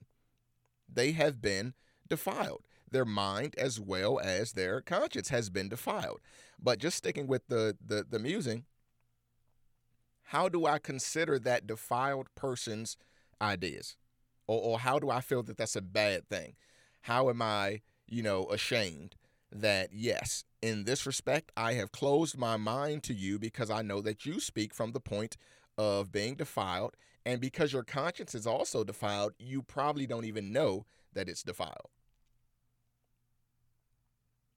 [0.88, 1.74] They have been
[2.08, 2.64] defiled.
[2.90, 6.20] Their mind as well as their conscience has been defiled.
[6.62, 8.66] But just sticking with the the, the musing,
[10.26, 12.96] how do I consider that defiled person's
[13.42, 13.98] ideas?
[14.48, 16.56] Or, or how do I feel that that's a bad thing?
[17.02, 19.16] How am I, you know, ashamed
[19.52, 24.02] that, yes, in this respect, I have closed my mind to you because I know
[24.02, 25.38] that you speak from the point
[25.78, 26.96] of being defiled.
[27.26, 31.90] And because your conscience is also defiled, you probably don't even know that it's defiled.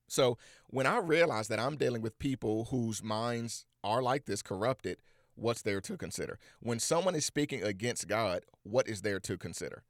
[0.09, 0.37] So
[0.69, 4.99] when I realize that I'm dealing with people whose minds are like this, corrupted,
[5.35, 6.39] what's there to consider?
[6.61, 9.83] When someone is speaking against God, what is there to consider?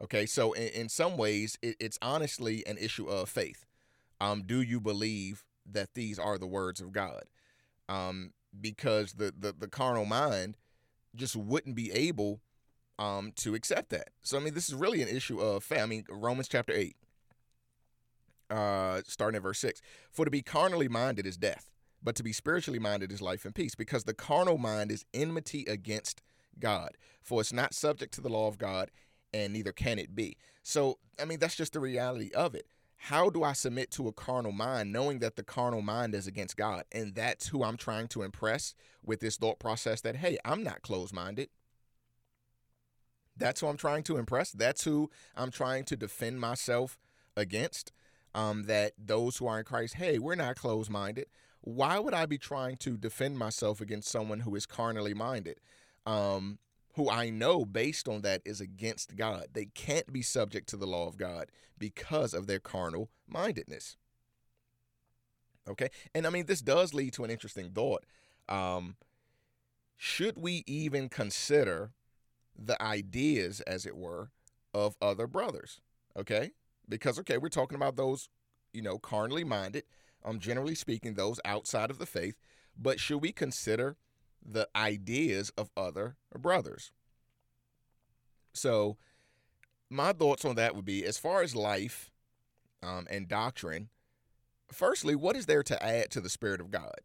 [0.00, 3.66] Okay, so in, in some ways, it, it's honestly an issue of faith.
[4.20, 7.24] Um, do you believe that these are the words of God?
[7.88, 10.56] Um, because the, the the carnal mind
[11.14, 12.40] just wouldn't be able
[12.98, 14.10] um, to accept that.
[14.22, 15.80] So I mean, this is really an issue of faith.
[15.80, 16.96] I mean, Romans chapter eight,
[18.50, 21.70] uh, starting at verse six: For to be carnally minded is death,
[22.02, 23.74] but to be spiritually minded is life and peace.
[23.74, 26.22] Because the carnal mind is enmity against
[26.58, 28.90] God, for it's not subject to the law of God,
[29.32, 30.36] and neither can it be.
[30.62, 32.66] So I mean, that's just the reality of it.
[32.96, 36.56] How do I submit to a carnal mind knowing that the carnal mind is against
[36.56, 36.84] God?
[36.92, 40.82] And that's who I'm trying to impress with this thought process that, hey, I'm not
[40.82, 41.48] closed minded.
[43.36, 44.52] That's who I'm trying to impress.
[44.52, 46.96] That's who I'm trying to defend myself
[47.36, 47.92] against.
[48.34, 51.26] Um, that those who are in Christ, hey, we're not closed minded.
[51.60, 55.58] Why would I be trying to defend myself against someone who is carnally minded?
[56.06, 56.58] Um,
[56.94, 59.48] who I know based on that is against God.
[59.52, 61.46] They can't be subject to the law of God
[61.78, 63.96] because of their carnal mindedness.
[65.68, 65.88] Okay.
[66.14, 68.04] And I mean, this does lead to an interesting thought.
[68.48, 68.96] Um,
[69.96, 71.92] should we even consider
[72.58, 74.30] the ideas, as it were,
[74.74, 75.80] of other brothers?
[76.16, 76.50] Okay.
[76.88, 78.28] Because, okay, we're talking about those,
[78.72, 79.84] you know, carnally minded,
[80.24, 82.36] um, generally speaking, those outside of the faith.
[82.76, 83.96] But should we consider
[84.44, 86.92] the ideas of other brothers.
[88.52, 88.96] So,
[89.88, 92.10] my thoughts on that would be as far as life
[92.82, 93.88] um, and doctrine,
[94.70, 96.96] firstly, what is there to add to the Spirit of God?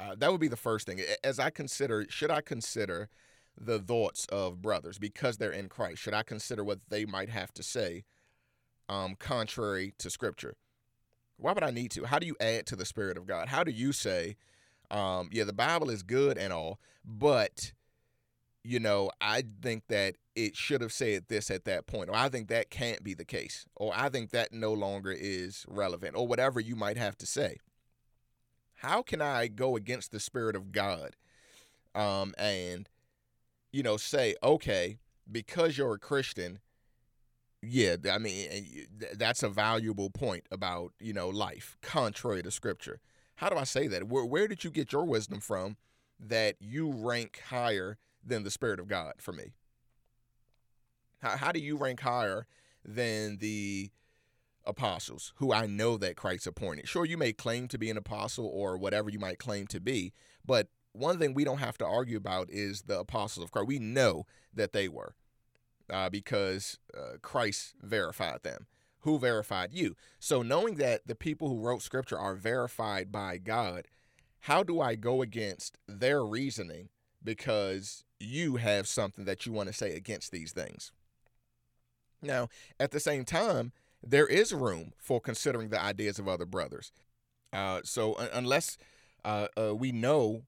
[0.00, 1.00] Uh, that would be the first thing.
[1.22, 3.08] As I consider, should I consider
[3.58, 6.02] the thoughts of brothers because they're in Christ?
[6.02, 8.04] Should I consider what they might have to say
[8.88, 10.56] um, contrary to Scripture?
[11.36, 12.04] Why would I need to?
[12.04, 13.48] How do you add to the Spirit of God?
[13.48, 14.36] How do you say,
[14.92, 17.72] um, yeah, the Bible is good and all, but
[18.64, 22.28] you know, I think that it should have said this at that point, or I
[22.28, 26.28] think that can't be the case, or I think that no longer is relevant, or
[26.28, 27.56] whatever you might have to say.
[28.76, 31.16] How can I go against the Spirit of God
[31.94, 32.88] um, and,
[33.72, 34.98] you know, say, okay,
[35.30, 36.60] because you're a Christian,
[37.62, 43.00] yeah, I mean, that's a valuable point about, you know, life, contrary to Scripture
[43.36, 44.08] how do I say that?
[44.08, 45.76] Where, where did you get your wisdom from
[46.20, 49.54] that you rank higher than the Spirit of God for me?
[51.20, 52.46] How, how do you rank higher
[52.84, 53.90] than the
[54.64, 56.88] apostles who I know that Christ appointed?
[56.88, 60.12] Sure, you may claim to be an apostle or whatever you might claim to be,
[60.44, 63.66] but one thing we don't have to argue about is the apostles of Christ.
[63.66, 65.14] We know that they were
[65.90, 68.66] uh, because uh, Christ verified them
[69.02, 69.96] who verified you.
[70.18, 73.86] So knowing that the people who wrote scripture are verified by God,
[74.40, 76.88] how do I go against their reasoning
[77.22, 80.92] because you have something that you want to say against these things?
[82.20, 86.92] Now, at the same time, there is room for considering the ideas of other brothers.
[87.52, 88.78] Uh, so uh, unless
[89.24, 90.42] uh, uh, we know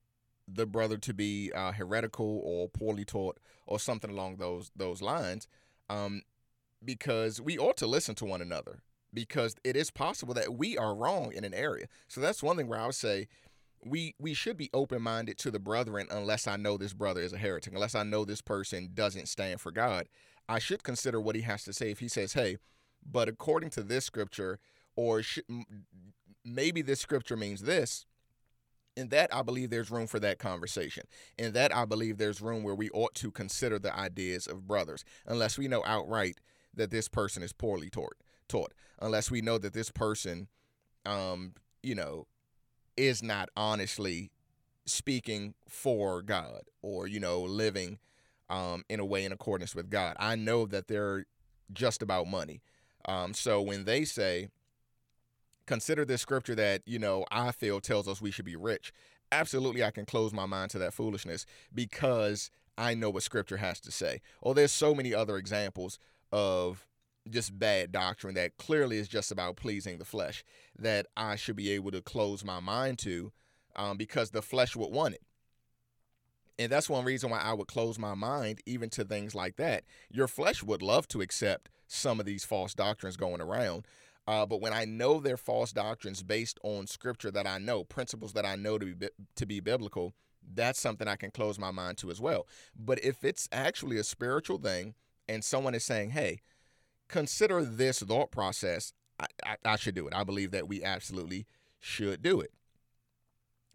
[0.47, 5.47] the brother to be uh, heretical or poorly taught or something along those those lines,
[5.89, 6.21] um,
[6.85, 8.81] because we ought to listen to one another
[9.13, 11.87] because it is possible that we are wrong in an area.
[12.07, 13.27] So that's one thing where I would say
[13.83, 17.33] we we should be open minded to the brethren unless I know this brother is
[17.33, 20.07] a heretic, unless I know this person doesn't stand for God.
[20.47, 21.91] I should consider what he has to say.
[21.91, 22.57] If he says, "Hey,
[23.05, 24.59] but according to this scripture,"
[24.95, 25.21] or
[26.43, 28.05] maybe this scripture means this,
[28.95, 31.03] in that I believe there's room for that conversation.
[31.37, 35.03] In that I believe there's room where we ought to consider the ideas of brothers,
[35.25, 36.39] unless we know outright
[36.75, 38.15] that this person is poorly taught,
[38.47, 40.47] taught unless we know that this person,
[41.05, 42.27] um, you know,
[42.97, 44.31] is not honestly
[44.85, 47.99] speaking for God or, you know, living
[48.49, 50.15] um, in a way in accordance with God.
[50.19, 51.25] I know that they're
[51.73, 52.61] just about money.
[53.05, 54.49] Um, so when they say,
[55.65, 58.93] consider this scripture that, you know, I feel tells us we should be rich,
[59.31, 63.79] absolutely I can close my mind to that foolishness because I know what scripture has
[63.81, 64.21] to say.
[64.41, 65.97] Or there's so many other examples
[66.31, 66.87] of
[67.29, 70.43] just bad doctrine that clearly is just about pleasing the flesh
[70.77, 73.31] that I should be able to close my mind to
[73.75, 75.21] um, because the flesh would want it.
[76.57, 79.83] And that's one reason why I would close my mind even to things like that.
[80.09, 83.85] Your flesh would love to accept some of these false doctrines going around.
[84.27, 88.33] Uh, but when I know they're false doctrines based on scripture that I know, principles
[88.33, 90.15] that I know to be to be biblical,
[90.53, 92.47] that's something I can close my mind to as well.
[92.75, 94.95] But if it's actually a spiritual thing
[95.27, 96.41] and someone is saying, hey,
[97.07, 100.13] consider this thought process, I, I, I should do it.
[100.13, 101.45] I believe that we absolutely
[101.79, 102.51] should do it.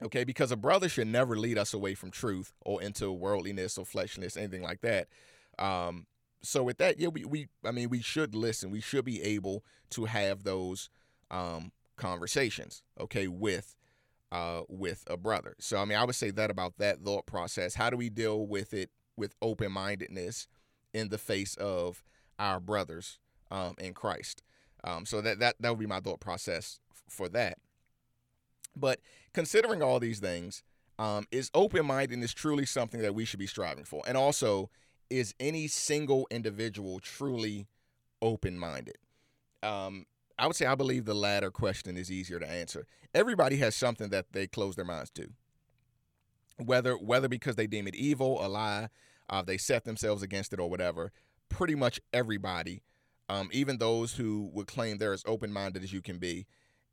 [0.03, 3.85] Okay, because a brother should never lead us away from truth or into worldliness or
[3.85, 5.09] fleshliness, anything like that.
[5.59, 6.07] Um,
[6.43, 8.71] so with that, yeah, we, we I mean we should listen.
[8.71, 10.89] We should be able to have those
[11.31, 13.77] um, conversations, okay, with
[14.33, 15.55] uh, with a brother.
[15.59, 17.75] So I mean, I would say that about that thought process.
[17.75, 20.47] How do we deal with it with open mindedness
[20.93, 22.03] in the face of
[22.39, 23.19] our brothers
[23.51, 24.43] um, in Christ?
[24.83, 27.59] Um, so that that that would be my thought process for that.
[28.77, 29.01] But
[29.35, 30.63] considering all these things,
[30.99, 34.03] um, is open mindedness truly something that we should be striving for?
[34.07, 34.71] And also,
[35.09, 37.67] is any single individual truly
[38.23, 38.99] open minded?
[39.63, 40.07] Um,
[40.39, 42.87] I would say I believe the latter question is easier to answer.
[43.15, 45.29] Everybody has something that they close their minds to,
[46.59, 48.89] whether whether because they deem it evil, a lie,
[49.31, 51.13] uh, they set themselves against it, or whatever.
[51.49, 52.83] Pretty much everybody,
[53.29, 56.47] um, even those who would claim they're as open minded as you can be,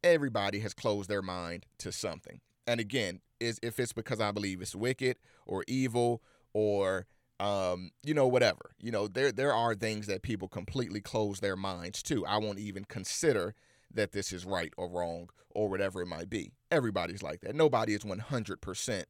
[0.03, 2.39] everybody has closed their mind to something.
[2.65, 6.21] And again, is if it's because I believe it's wicked or evil
[6.53, 7.05] or
[7.39, 8.71] um, you know, whatever.
[8.79, 12.25] You know, there there are things that people completely close their minds to.
[12.25, 13.53] I won't even consider
[13.93, 16.53] that this is right or wrong or whatever it might be.
[16.71, 17.55] Everybody's like that.
[17.55, 19.03] Nobody is 100%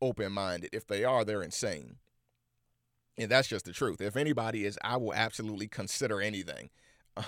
[0.00, 0.70] open-minded.
[0.72, 1.96] If they are, they're insane.
[3.18, 4.00] And that's just the truth.
[4.00, 6.70] If anybody is, I will absolutely consider anything.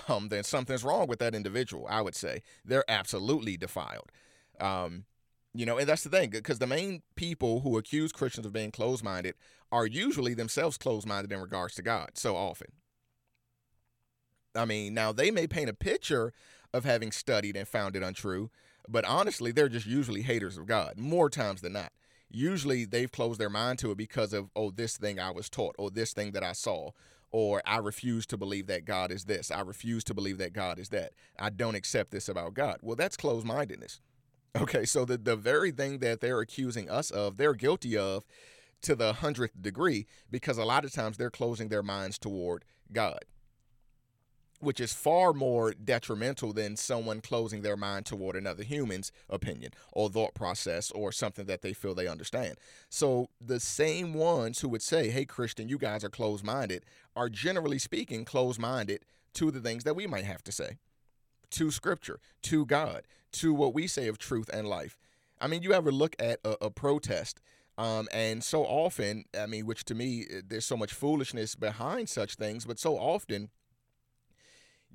[0.09, 1.85] Um, then something's wrong with that individual.
[1.87, 4.11] I would say they're absolutely defiled.
[4.59, 5.05] Um,
[5.53, 8.71] you know, and that's the thing, because the main people who accuse Christians of being
[8.71, 9.35] closed minded
[9.71, 12.69] are usually themselves closed minded in regards to God so often.
[14.55, 16.33] I mean, now they may paint a picture
[16.73, 18.49] of having studied and found it untrue,
[18.87, 21.91] but honestly, they're just usually haters of God more times than not.
[22.35, 25.73] Usually they've closed their mind to it because of, oh, this thing I was taught,
[25.79, 26.91] or this thing that I saw,
[27.31, 29.51] or I refuse to believe that God is this.
[29.51, 31.13] I refuse to believe that God is that.
[31.39, 32.79] I don't accept this about God.
[32.81, 34.01] Well, that's closed mindedness.
[34.53, 38.25] Okay, so the, the very thing that they're accusing us of, they're guilty of
[38.81, 43.19] to the hundredth degree because a lot of times they're closing their minds toward God,
[44.65, 50.09] which is far more detrimental than someone closing their mind toward another human's opinion or
[50.09, 52.55] thought process or something that they feel they understand.
[52.89, 56.83] So the same ones who would say, hey, Christian, you guys are closed minded,
[57.15, 60.77] are generally speaking closed minded to the things that we might have to say
[61.51, 64.97] to scripture, to God, to what we say of truth and life.
[65.39, 67.41] I mean, you ever look at a, a protest,
[67.77, 72.09] um, and so often, I mean, which to me, eh, there's so much foolishness behind
[72.09, 73.49] such things, but so often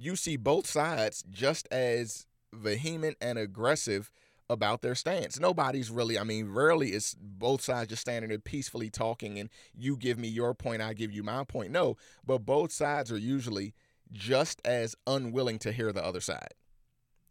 [0.01, 4.11] you see both sides just as vehement and aggressive
[4.49, 5.39] about their stance.
[5.39, 9.97] Nobody's really, I mean, rarely is both sides just standing there peacefully talking and you
[9.97, 11.71] give me your point, I give you my point.
[11.71, 13.75] No, but both sides are usually
[14.11, 16.55] just as unwilling to hear the other side.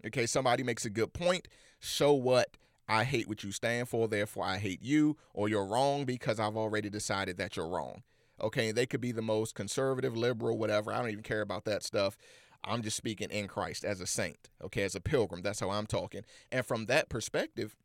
[0.06, 1.48] Okay, somebody makes a good point.
[1.80, 2.56] So what?
[2.88, 6.58] I hate what you stand for, therefore I hate you, or you're wrong because I've
[6.58, 8.04] already decided that you're wrong.
[8.42, 10.94] Okay, they could be the most conservative, liberal, whatever.
[10.94, 12.18] I don't even care about that stuff.
[12.64, 15.42] I'm just speaking in Christ as a saint, okay, as a pilgrim.
[15.42, 16.24] That's how I'm talking.
[16.52, 17.76] And from that perspective,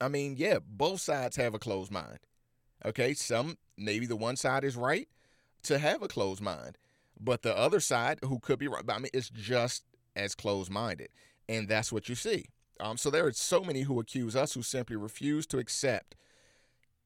[0.00, 2.20] I mean, yeah, both sides have a closed mind.
[2.84, 5.08] Okay, some maybe the one side is right
[5.64, 6.78] to have a closed mind.
[7.18, 9.84] But the other side, who could be right, I mean, it's just
[10.16, 11.08] as closed minded.
[11.48, 12.46] And that's what you see.
[12.80, 16.16] Um, so there are so many who accuse us who simply refuse to accept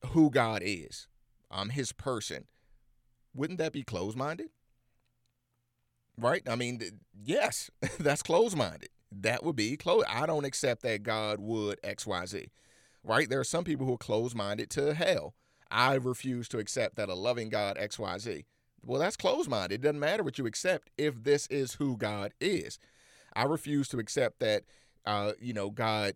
[0.07, 1.09] who God is,
[1.51, 2.47] um, his person.
[3.35, 4.49] Wouldn't that be closed minded?
[6.19, 6.43] Right?
[6.49, 6.83] I mean,
[7.25, 8.91] yes, that's closed minded.
[9.11, 10.05] That would be close.
[10.09, 12.49] I don't accept that God would XYZ.
[13.05, 13.29] Right?
[13.29, 15.35] There are some people who are closed minded to hell.
[15.71, 18.45] I refuse to accept that a loving God XYZ.
[18.85, 19.77] Well, that's closed minded.
[19.77, 22.79] It doesn't matter what you accept if this is who God is.
[23.35, 24.65] I refuse to accept that,
[25.05, 26.15] uh, you know, God,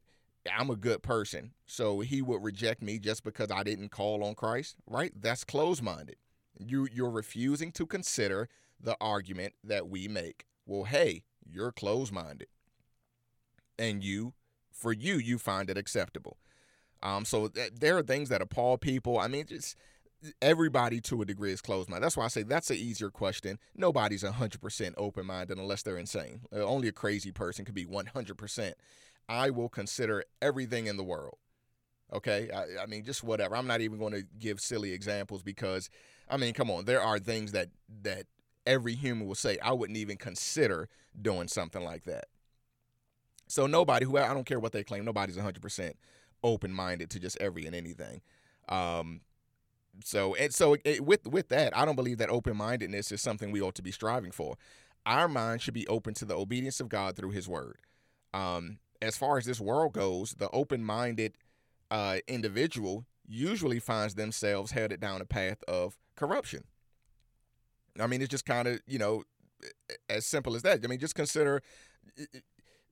[0.50, 1.52] I'm a good person.
[1.66, 5.12] So he would reject me just because I didn't call on Christ, right?
[5.14, 6.16] That's closed minded.
[6.58, 8.48] You, you're refusing to consider
[8.82, 10.44] the argument that we make.
[10.66, 12.48] Well, hey, you're closed minded.
[13.78, 14.34] And you,
[14.70, 16.38] for you, you find it acceptable.
[17.02, 19.18] Um, so th- there are things that appall people.
[19.18, 19.76] I mean, just
[20.40, 22.04] everybody to a degree is closed minded.
[22.04, 23.58] That's why I say that's an easier question.
[23.74, 26.42] Nobody's 100% open minded unless they're insane.
[26.54, 28.72] Uh, only a crazy person could be 100%.
[29.28, 31.38] I will consider everything in the world.
[32.12, 32.50] Okay.
[32.54, 33.56] I, I, mean, just whatever.
[33.56, 35.88] I'm not even going to give silly examples because,
[36.28, 36.84] I mean, come on.
[36.84, 37.68] There are things that,
[38.02, 38.26] that
[38.66, 40.88] every human will say, I wouldn't even consider
[41.20, 42.26] doing something like that.
[43.48, 45.92] So nobody who, I don't care what they claim, nobody's 100%
[46.42, 48.22] open minded to just every and anything.
[48.68, 49.20] Um,
[50.04, 53.50] so and so it, with with that, I don't believe that open mindedness is something
[53.50, 54.56] we ought to be striving for.
[55.04, 57.78] our mind should be open to the obedience of God through His Word.
[58.32, 61.34] Um, as far as this world goes, the open-minded
[61.90, 66.64] uh, individual usually finds themselves headed down a path of corruption.
[68.00, 69.22] I mean, it's just kind of you know
[70.08, 70.80] as simple as that.
[70.84, 71.62] I mean, just consider.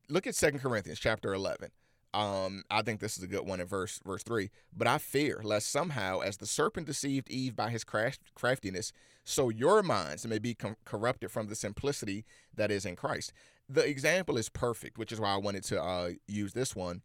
[0.08, 1.70] Look at Second Corinthians chapter eleven.
[2.12, 4.50] Um, I think this is a good one in verse verse three.
[4.76, 8.92] But I fear lest somehow, as the serpent deceived Eve by his craft, craftiness,
[9.24, 12.24] so your minds may be com- corrupted from the simplicity
[12.54, 13.32] that is in Christ.
[13.68, 17.02] The example is perfect, which is why I wanted to uh, use this one.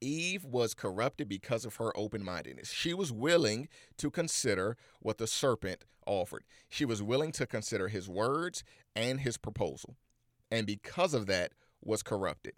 [0.00, 2.70] Eve was corrupted because of her open mindedness.
[2.70, 3.68] She was willing
[3.98, 6.44] to consider what the serpent offered.
[6.68, 8.62] She was willing to consider his words
[8.94, 9.96] and his proposal.
[10.50, 12.54] And because of that, was corrupted.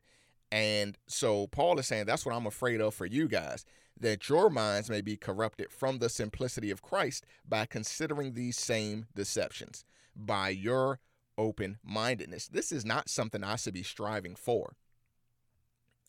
[0.51, 3.65] And so Paul is saying that's what I'm afraid of for you guys
[4.01, 9.07] that your minds may be corrupted from the simplicity of Christ by considering these same
[9.15, 9.85] deceptions,
[10.15, 11.01] by your
[11.37, 12.49] open mindedness.
[12.49, 14.77] This is not something I should be striving for.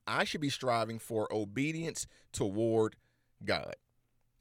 [0.10, 2.95] I should be striving for obedience toward
[3.45, 3.76] God.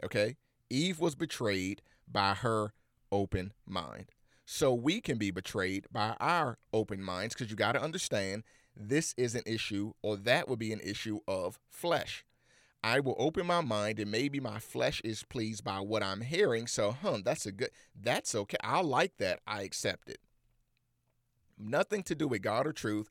[0.02, 0.36] Okay?
[0.70, 2.72] Eve was betrayed by her
[3.12, 4.06] open mind.
[4.44, 8.44] So we can be betrayed by our open minds because you got to understand
[8.74, 12.24] this is an issue, or that would be an issue of flesh.
[12.82, 16.66] I will open my mind and maybe my flesh is pleased by what I'm hearing.
[16.66, 18.56] So, huh, that's a good, that's okay.
[18.62, 19.40] I like that.
[19.46, 20.18] I accept it.
[21.58, 23.10] Nothing to do with God or truth.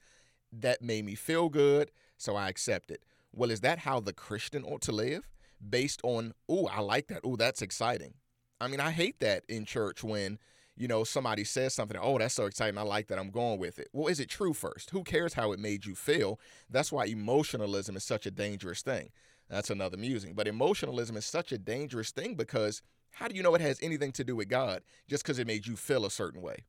[0.53, 1.91] That made me feel good.
[2.17, 3.03] So I accept it.
[3.31, 5.29] Well, is that how the Christian ought to live?
[5.67, 7.21] Based on, oh, I like that.
[7.23, 8.15] Oh, that's exciting.
[8.59, 10.39] I mean, I hate that in church when
[10.77, 12.77] you know, somebody says something, oh, that's so exciting.
[12.77, 13.17] I like that.
[13.17, 13.89] I'm going with it.
[13.93, 14.91] Well, is it true first?
[14.91, 16.39] Who cares how it made you feel?
[16.69, 19.09] That's why emotionalism is such a dangerous thing.
[19.49, 20.35] That's another musing.
[20.35, 24.11] But emotionalism is such a dangerous thing because how do you know it has anything
[24.13, 26.65] to do with God just because it made you feel a certain way?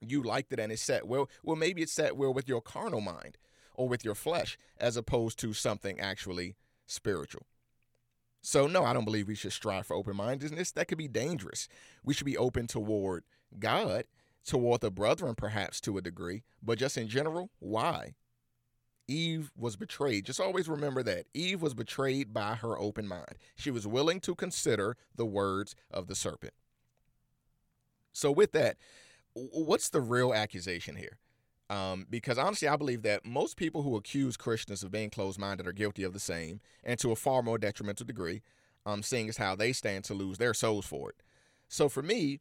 [0.00, 1.28] You liked it and it sat well.
[1.42, 3.36] Well, maybe it sat well with your carnal mind
[3.74, 6.56] or with your flesh as opposed to something actually
[6.86, 7.46] spiritual.
[8.42, 10.72] So, no, I don't believe we should strive for open mindedness.
[10.72, 11.68] That could be dangerous.
[12.04, 13.22] We should be open toward
[13.58, 14.04] God,
[14.44, 18.14] toward the brethren, perhaps to a degree, but just in general, why?
[19.06, 20.26] Eve was betrayed.
[20.26, 21.26] Just always remember that.
[21.34, 23.36] Eve was betrayed by her open mind.
[23.54, 26.54] She was willing to consider the words of the serpent.
[28.12, 28.76] So, with that,
[29.34, 31.18] what's the real accusation here?
[31.70, 35.66] Um, because honestly, I believe that most people who accuse Christians of being closed minded
[35.66, 38.42] are guilty of the same, and to a far more detrimental degree,
[38.84, 41.22] um, seeing as how they stand to lose their souls for it.
[41.68, 42.40] So for me,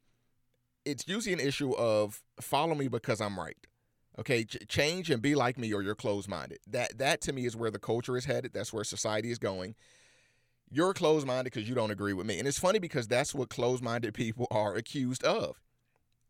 [0.86, 3.58] it's usually an issue of follow me because I'm right.
[4.20, 6.60] Okay, Ch- change and be like me, or you're closed minded.
[6.68, 8.54] That that to me is where the culture is headed.
[8.54, 9.76] That's where society is going.
[10.70, 13.50] You're closed minded because you don't agree with me, and it's funny because that's what
[13.50, 15.62] closed minded people are accused of.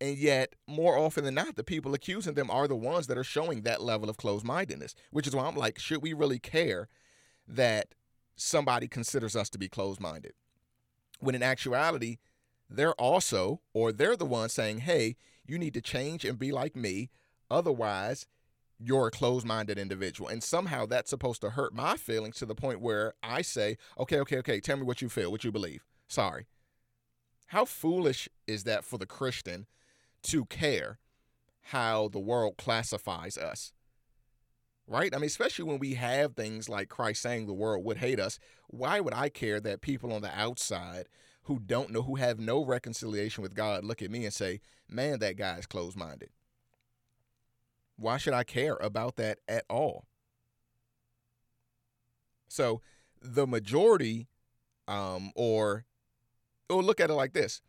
[0.02, 3.24] And yet, more often than not, the people accusing them are the ones that are
[3.24, 6.89] showing that level of closed mindedness, which is why I'm like, should we really care
[7.47, 7.93] that
[8.36, 10.34] somebody considers us to be closed minded?
[11.20, 12.18] When in actuality,
[12.68, 16.76] they're also, or they're the ones saying, hey, you need to change and be like
[16.76, 17.12] me.
[17.52, 18.26] Otherwise,
[18.80, 20.28] you're a closed minded individual.
[20.28, 24.20] And somehow that's supposed to hurt my feelings to the point where I say, okay,
[24.22, 25.86] okay, okay, tell me what you feel, what you believe.
[26.08, 26.47] Sorry.
[27.47, 29.68] How foolish is that for the Christian
[30.24, 30.99] to care
[31.65, 33.74] how the world classifies us.
[34.88, 35.13] Right?
[35.13, 38.39] I mean, especially when we have things like Christ saying the world would hate us,
[38.67, 41.07] why would I care that people on the outside
[41.43, 44.59] who don't know, who have no reconciliation with God, look at me and say,
[44.89, 46.30] man, that guy is closed minded?
[47.95, 50.05] Why should I care about that at all?
[52.49, 52.82] So
[53.22, 54.28] the majority,
[54.88, 55.86] um, or,
[56.69, 57.61] or look at it like this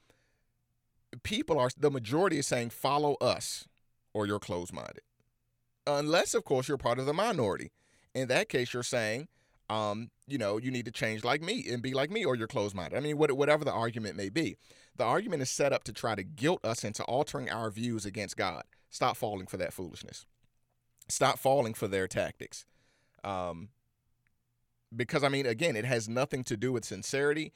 [1.23, 3.67] people are the majority is saying follow us
[4.15, 5.03] or you're closed minded.
[5.87, 7.73] Unless, of course, you're part of the minority.
[8.15, 9.29] In that case, you're saying,
[9.69, 12.47] um, you know, you need to change like me and be like me or you're
[12.47, 12.97] closed minded.
[12.97, 14.57] I mean, whatever the argument may be.
[14.97, 18.37] The argument is set up to try to guilt us into altering our views against
[18.37, 18.65] God.
[18.91, 20.27] Stop falling for that foolishness.
[21.09, 22.67] Stop falling for their tactics.
[23.25, 23.71] Um,
[24.95, 27.53] because, I mean, again, it has nothing to do with sincerity.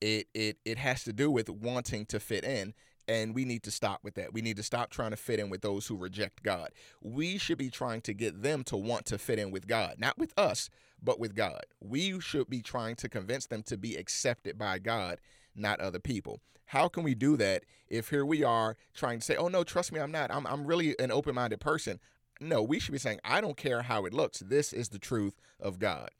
[0.00, 2.74] It, it, it has to do with wanting to fit in
[3.08, 4.32] and we need to stop with that.
[4.32, 6.70] We need to stop trying to fit in with those who reject God.
[7.00, 10.18] We should be trying to get them to want to fit in with God, not
[10.18, 10.68] with us,
[11.02, 11.62] but with God.
[11.80, 15.20] We should be trying to convince them to be accepted by God,
[15.54, 16.40] not other people.
[16.66, 19.92] How can we do that if here we are trying to say, oh, no, trust
[19.92, 20.32] me, I'm not.
[20.32, 22.00] I'm, I'm really an open minded person.
[22.40, 24.40] No, we should be saying, I don't care how it looks.
[24.40, 26.10] This is the truth of God.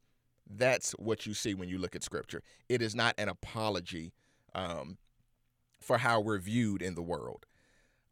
[0.49, 2.43] That's what you see when you look at scripture.
[2.69, 4.13] It is not an apology
[4.55, 4.99] um,
[5.87, 7.47] for how we're viewed in the world.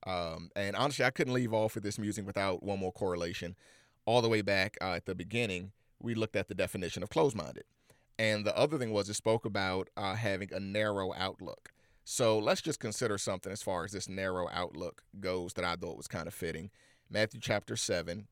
[0.07, 3.57] Um, and honestly, I couldn't leave off with this music without one more correlation.
[4.07, 7.37] All the way back uh, at the beginning, we looked at the definition of closed
[7.37, 7.65] minded.
[8.19, 11.73] And the other thing was it spoke about uh, having a narrow outlook.
[12.05, 15.97] So let's just consider something as far as this narrow outlook goes that I thought
[15.97, 16.71] was kind of fitting.
[17.11, 18.29] Matthew chapter 7,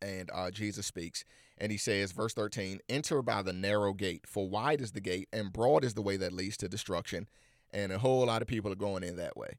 [0.00, 1.24] and uh, Jesus speaks,
[1.58, 5.28] and he says, verse 13, Enter by the narrow gate, for wide is the gate,
[5.32, 7.26] and broad is the way that leads to destruction,
[7.74, 9.58] and a whole lot of people are going in that way.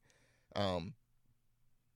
[0.56, 0.94] Um,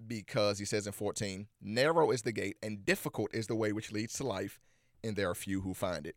[0.06, 3.92] because he says in 14, Narrow is the gate, and difficult is the way which
[3.92, 4.60] leads to life,
[5.04, 6.16] and there are few who find it.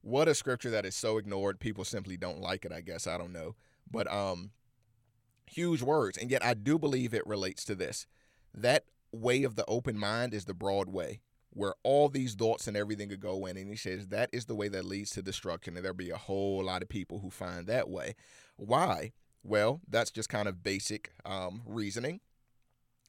[0.00, 1.58] What a scripture that is so ignored.
[1.58, 3.06] People simply don't like it, I guess.
[3.06, 3.56] I don't know.
[3.90, 4.50] But um
[5.46, 6.16] huge words.
[6.18, 8.06] And yet I do believe it relates to this.
[8.54, 11.20] That way of the open mind is the broad way,
[11.56, 13.56] where all these thoughts and everything could go in.
[13.56, 15.74] And he says that is the way that leads to destruction.
[15.74, 18.14] And there'll be a whole lot of people who find that way.
[18.56, 19.12] Why?
[19.42, 22.20] Well, that's just kind of basic um, reasoning.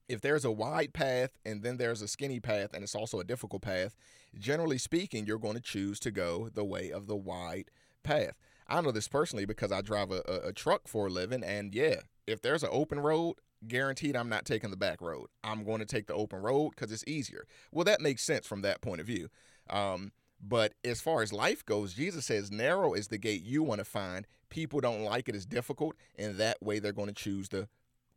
[0.07, 3.25] If there's a wide path and then there's a skinny path and it's also a
[3.25, 3.97] difficult path,
[4.39, 7.69] generally speaking, you're going to choose to go the way of the wide
[8.03, 8.37] path.
[8.65, 11.43] I know this personally because I drive a, a, a truck for a living.
[11.43, 11.95] And yeah,
[12.25, 13.35] if there's an open road,
[13.67, 15.27] guaranteed I'm not taking the back road.
[15.43, 17.45] I'm going to take the open road because it's easier.
[17.71, 19.29] Well, that makes sense from that point of view.
[19.69, 23.79] Um, but as far as life goes, Jesus says, narrow is the gate you want
[23.79, 24.27] to find.
[24.49, 27.67] People don't like it as difficult, and that way they're going to choose the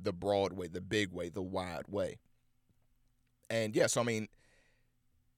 [0.02, 2.18] the broad way, the big way, the wide way.
[3.50, 4.28] And yes, yeah, so, I mean,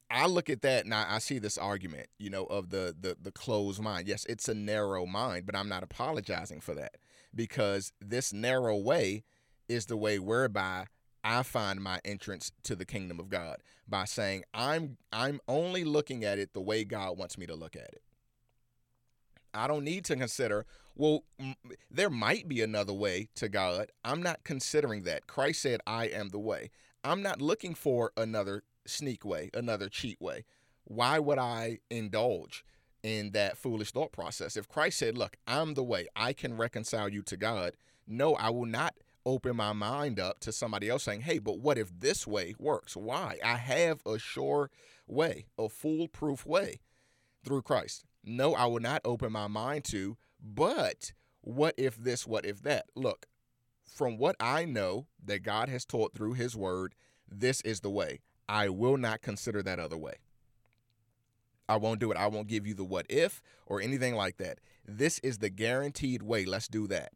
[0.09, 3.17] I look at that and I, I, see this argument, you know, of the, the
[3.21, 4.07] the closed mind.
[4.07, 6.97] Yes, it's a narrow mind, but I'm not apologizing for that
[7.35, 9.25] because this narrow way
[9.69, 10.87] is the way whereby
[11.25, 13.59] I find my entrance to the kingdom of God
[13.89, 17.77] by saying I'm I'm only looking at it the way God wants me to look
[17.77, 18.03] at it.
[19.55, 20.65] I don't need to consider,
[20.97, 21.57] well, m-
[21.91, 23.91] there might be another way to God.
[24.05, 25.27] I'm not considering that.
[25.27, 26.71] Christ said, I am the way.
[27.05, 30.45] I'm not looking for another sneak way, another cheat way.
[30.85, 32.65] Why would I indulge
[33.03, 34.57] in that foolish thought process?
[34.57, 37.75] If Christ said, Look, I'm the way, I can reconcile you to God,
[38.07, 38.95] no, I will not
[39.25, 42.97] open my mind up to somebody else saying, Hey, but what if this way works?
[42.97, 43.39] Why?
[43.45, 44.71] I have a sure
[45.07, 46.81] way, a foolproof way
[47.45, 48.05] through Christ.
[48.25, 52.87] No, I will not open my mind to, but what if this, what if that?
[52.95, 53.27] Look,
[53.85, 56.95] from what I know that God has taught through his word,
[57.29, 58.21] this is the way.
[58.49, 60.15] I will not consider that other way.
[61.69, 62.17] I won't do it.
[62.17, 64.59] I won't give you the what if or anything like that.
[64.87, 66.45] This is the guaranteed way.
[66.45, 67.13] Let's do that.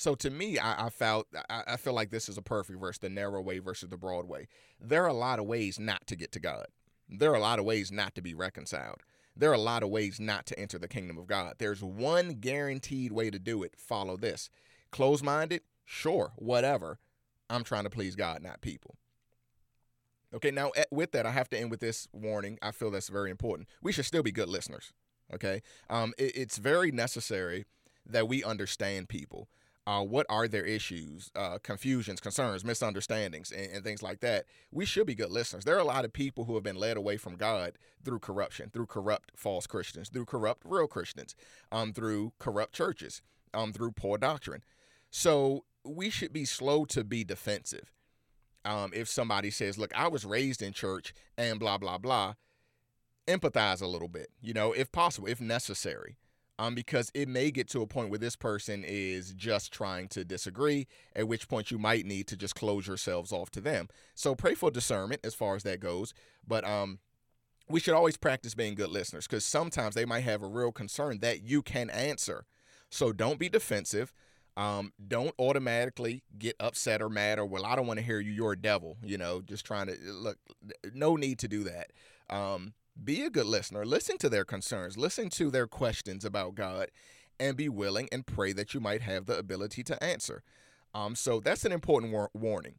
[0.00, 2.96] So to me, I, I felt I, I feel like this is a perfect verse:
[2.96, 4.48] the narrow way versus the broad way.
[4.80, 6.68] There are a lot of ways not to get to God.
[7.06, 9.02] There are a lot of ways not to be reconciled.
[9.36, 11.56] There are a lot of ways not to enter the kingdom of God.
[11.58, 13.74] There's one guaranteed way to do it.
[13.76, 14.48] Follow this.
[14.90, 16.98] Close minded, sure, whatever.
[17.50, 18.96] I'm trying to please God, not people.
[20.34, 22.58] Okay, now eh, with that, I have to end with this warning.
[22.62, 23.68] I feel that's very important.
[23.82, 24.94] We should still be good listeners.
[25.34, 27.66] Okay, um, it, it's very necessary
[28.06, 29.50] that we understand people.
[29.86, 34.44] Uh, what are their issues, uh, confusions, concerns, misunderstandings, and, and, things like that.
[34.70, 35.64] We should be good listeners.
[35.64, 37.72] There are a lot of people who have been led away from God
[38.04, 41.34] through corruption, through corrupt false Christians, through corrupt real Christians,
[41.72, 43.22] um, through corrupt churches,
[43.54, 44.62] um, through poor doctrine.
[45.10, 47.90] So we should be slow to be defensive
[48.64, 52.34] um, if somebody says, "Look, I was raised in church," and blah blah blah,
[53.26, 56.16] empathize a little bit, you know, if possible, if necessary,
[56.60, 60.26] um, because it may get to a point where this person is just trying to
[60.26, 60.86] disagree,
[61.16, 63.88] at which point you might need to just close yourselves off to them.
[64.14, 66.12] So pray for discernment as far as that goes,
[66.46, 66.98] but um,
[67.66, 71.20] we should always practice being good listeners because sometimes they might have a real concern
[71.20, 72.44] that you can answer.
[72.90, 74.12] So don't be defensive.
[74.54, 78.32] Um, don't automatically get upset or mad or well, I don't want to hear you.
[78.32, 78.98] You're a devil.
[79.02, 80.36] You know, just trying to look.
[80.92, 81.92] No need to do that.
[82.28, 83.84] Um, be a good listener.
[83.84, 84.96] Listen to their concerns.
[84.96, 86.90] Listen to their questions about God,
[87.38, 90.42] and be willing and pray that you might have the ability to answer.
[90.92, 92.74] Um, so that's an important war- warning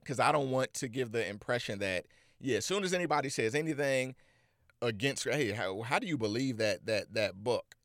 [0.00, 2.06] because I don't want to give the impression that
[2.40, 4.14] yeah, as soon as anybody says anything
[4.80, 7.76] against, hey, how, how do you believe that that that book?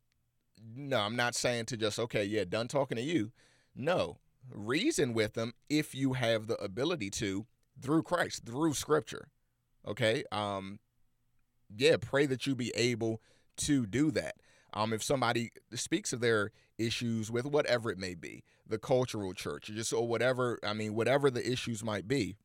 [0.76, 3.32] no, I'm not saying to just, okay, yeah, done talking to you.
[3.76, 4.17] No,
[4.51, 7.45] reason with them if you have the ability to
[7.82, 9.30] through Christ, through scripture.
[9.88, 10.24] Okay.
[10.32, 10.80] Um,
[11.76, 13.21] yeah, pray that you be able
[13.57, 14.36] to do that.
[14.74, 19.65] Um, if somebody speaks of their issues with whatever it may be, the cultural church,
[19.74, 22.36] just or whatever, I mean, whatever the issues might be,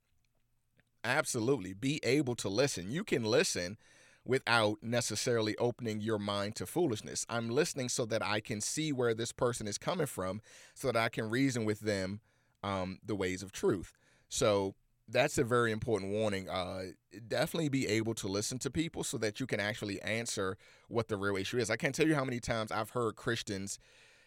[1.05, 2.91] absolutely be able to listen.
[2.91, 3.79] You can listen
[4.25, 7.25] without necessarily opening your mind to foolishness.
[7.31, 10.43] I'm listening so that I can see where this person is coming from,
[10.75, 12.21] so that I can reason with them
[12.63, 13.97] um, the ways of truth.
[14.29, 14.75] So
[15.09, 16.49] that's a very important warning.
[16.49, 16.89] Uh,
[17.27, 20.57] definitely be able to listen to people so that you can actually answer
[20.89, 21.71] what the real issue is.
[21.71, 23.79] I can't tell you how many times I've heard Christians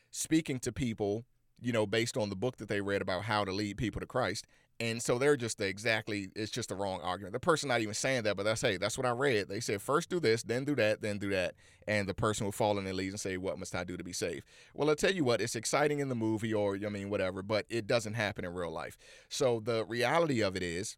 [0.09, 1.25] speaking to people,
[1.61, 4.07] you know, based on the book that they read about how to lead people to
[4.07, 4.45] Christ,
[4.81, 7.33] and so they're just the exactly, it's just the wrong argument.
[7.33, 9.47] The person not even saying that, but that's, hey, that's what I read.
[9.47, 11.53] They said, first do this, then do that, then do that.
[11.87, 14.03] And the person will fall in their leads and say, what must I do to
[14.03, 14.43] be saved?
[14.73, 17.67] Well, I'll tell you what, it's exciting in the movie or, I mean, whatever, but
[17.69, 18.97] it doesn't happen in real life.
[19.29, 20.97] So the reality of it is,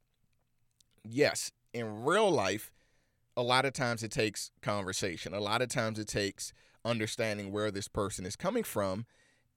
[1.03, 2.71] yes, in real life,
[3.35, 5.33] a lot of times it takes conversation.
[5.33, 6.53] A lot of times it takes
[6.85, 9.07] understanding where this person is coming from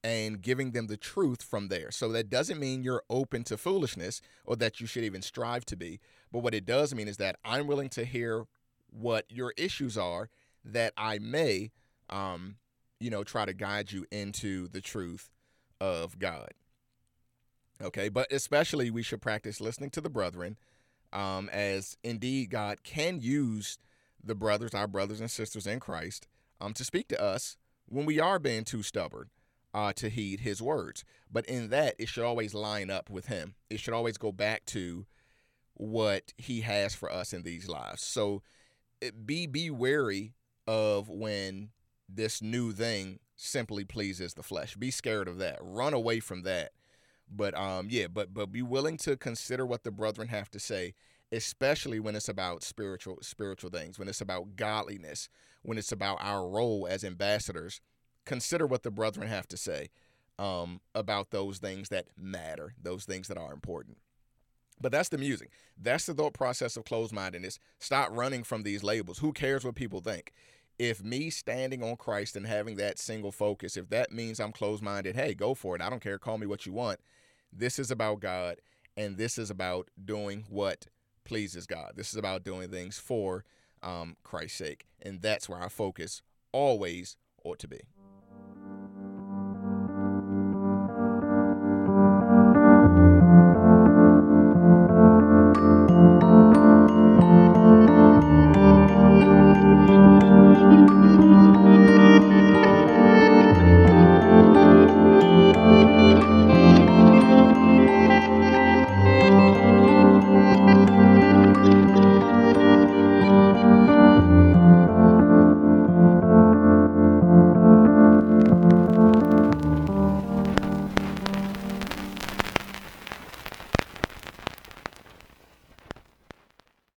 [0.07, 1.91] and giving them the truth from there.
[1.91, 5.75] So that doesn't mean you're open to foolishness or that you should even strive to
[5.75, 5.99] be.
[6.31, 8.45] But what it does mean is that I'm willing to hear
[8.89, 10.29] what your issues are
[10.63, 11.71] that I may,
[12.09, 12.55] um,
[13.01, 15.29] you know, try to guide you into the truth
[15.81, 16.51] of God.
[17.81, 20.57] Okay, but especially we should practice listening to the brethren,
[21.11, 23.77] um, as indeed God can use
[24.23, 26.29] the brothers, our brothers and sisters in Christ,
[26.61, 27.57] um, to speak to us
[27.89, 29.31] when we are being too stubborn
[29.77, 31.03] uh, to heed his words.
[31.31, 33.53] But in that, it should always line up with him.
[33.69, 35.05] It should always go back to
[35.75, 38.01] what he has for us in these lives.
[38.01, 38.41] So
[39.23, 40.33] be be wary
[40.65, 41.69] of when
[42.09, 44.75] this new thing simply pleases the flesh.
[44.75, 45.59] Be scared of that.
[45.61, 46.71] Run away from that.
[47.29, 50.95] But um yeah, but but be willing to consider what the brethren have to say,
[51.31, 55.29] especially when it's about spiritual spiritual things, when it's about godliness,
[55.61, 57.79] when it's about our role as ambassadors
[58.27, 59.89] consider what the brethren have to say
[60.37, 63.97] um, about those things that matter, those things that are important.
[64.79, 65.49] But that's the music.
[65.81, 67.57] That's the thought process of closed mindedness.
[67.79, 69.17] Stop running from these labels.
[69.19, 70.31] Who cares what people think?
[70.77, 74.83] If me standing on Christ and having that single focus, if that means I'm closed
[74.83, 75.81] minded, hey, go for it.
[75.81, 76.19] I don't care.
[76.19, 76.99] Call me what you want.
[77.51, 78.57] This is about God,
[78.95, 80.85] and this is about doing what
[81.25, 81.93] pleases God.
[81.95, 83.43] This is about doing things for
[83.81, 84.85] um, Christ's sake.
[85.01, 86.21] And that's where our focus
[86.51, 87.79] always ought to be.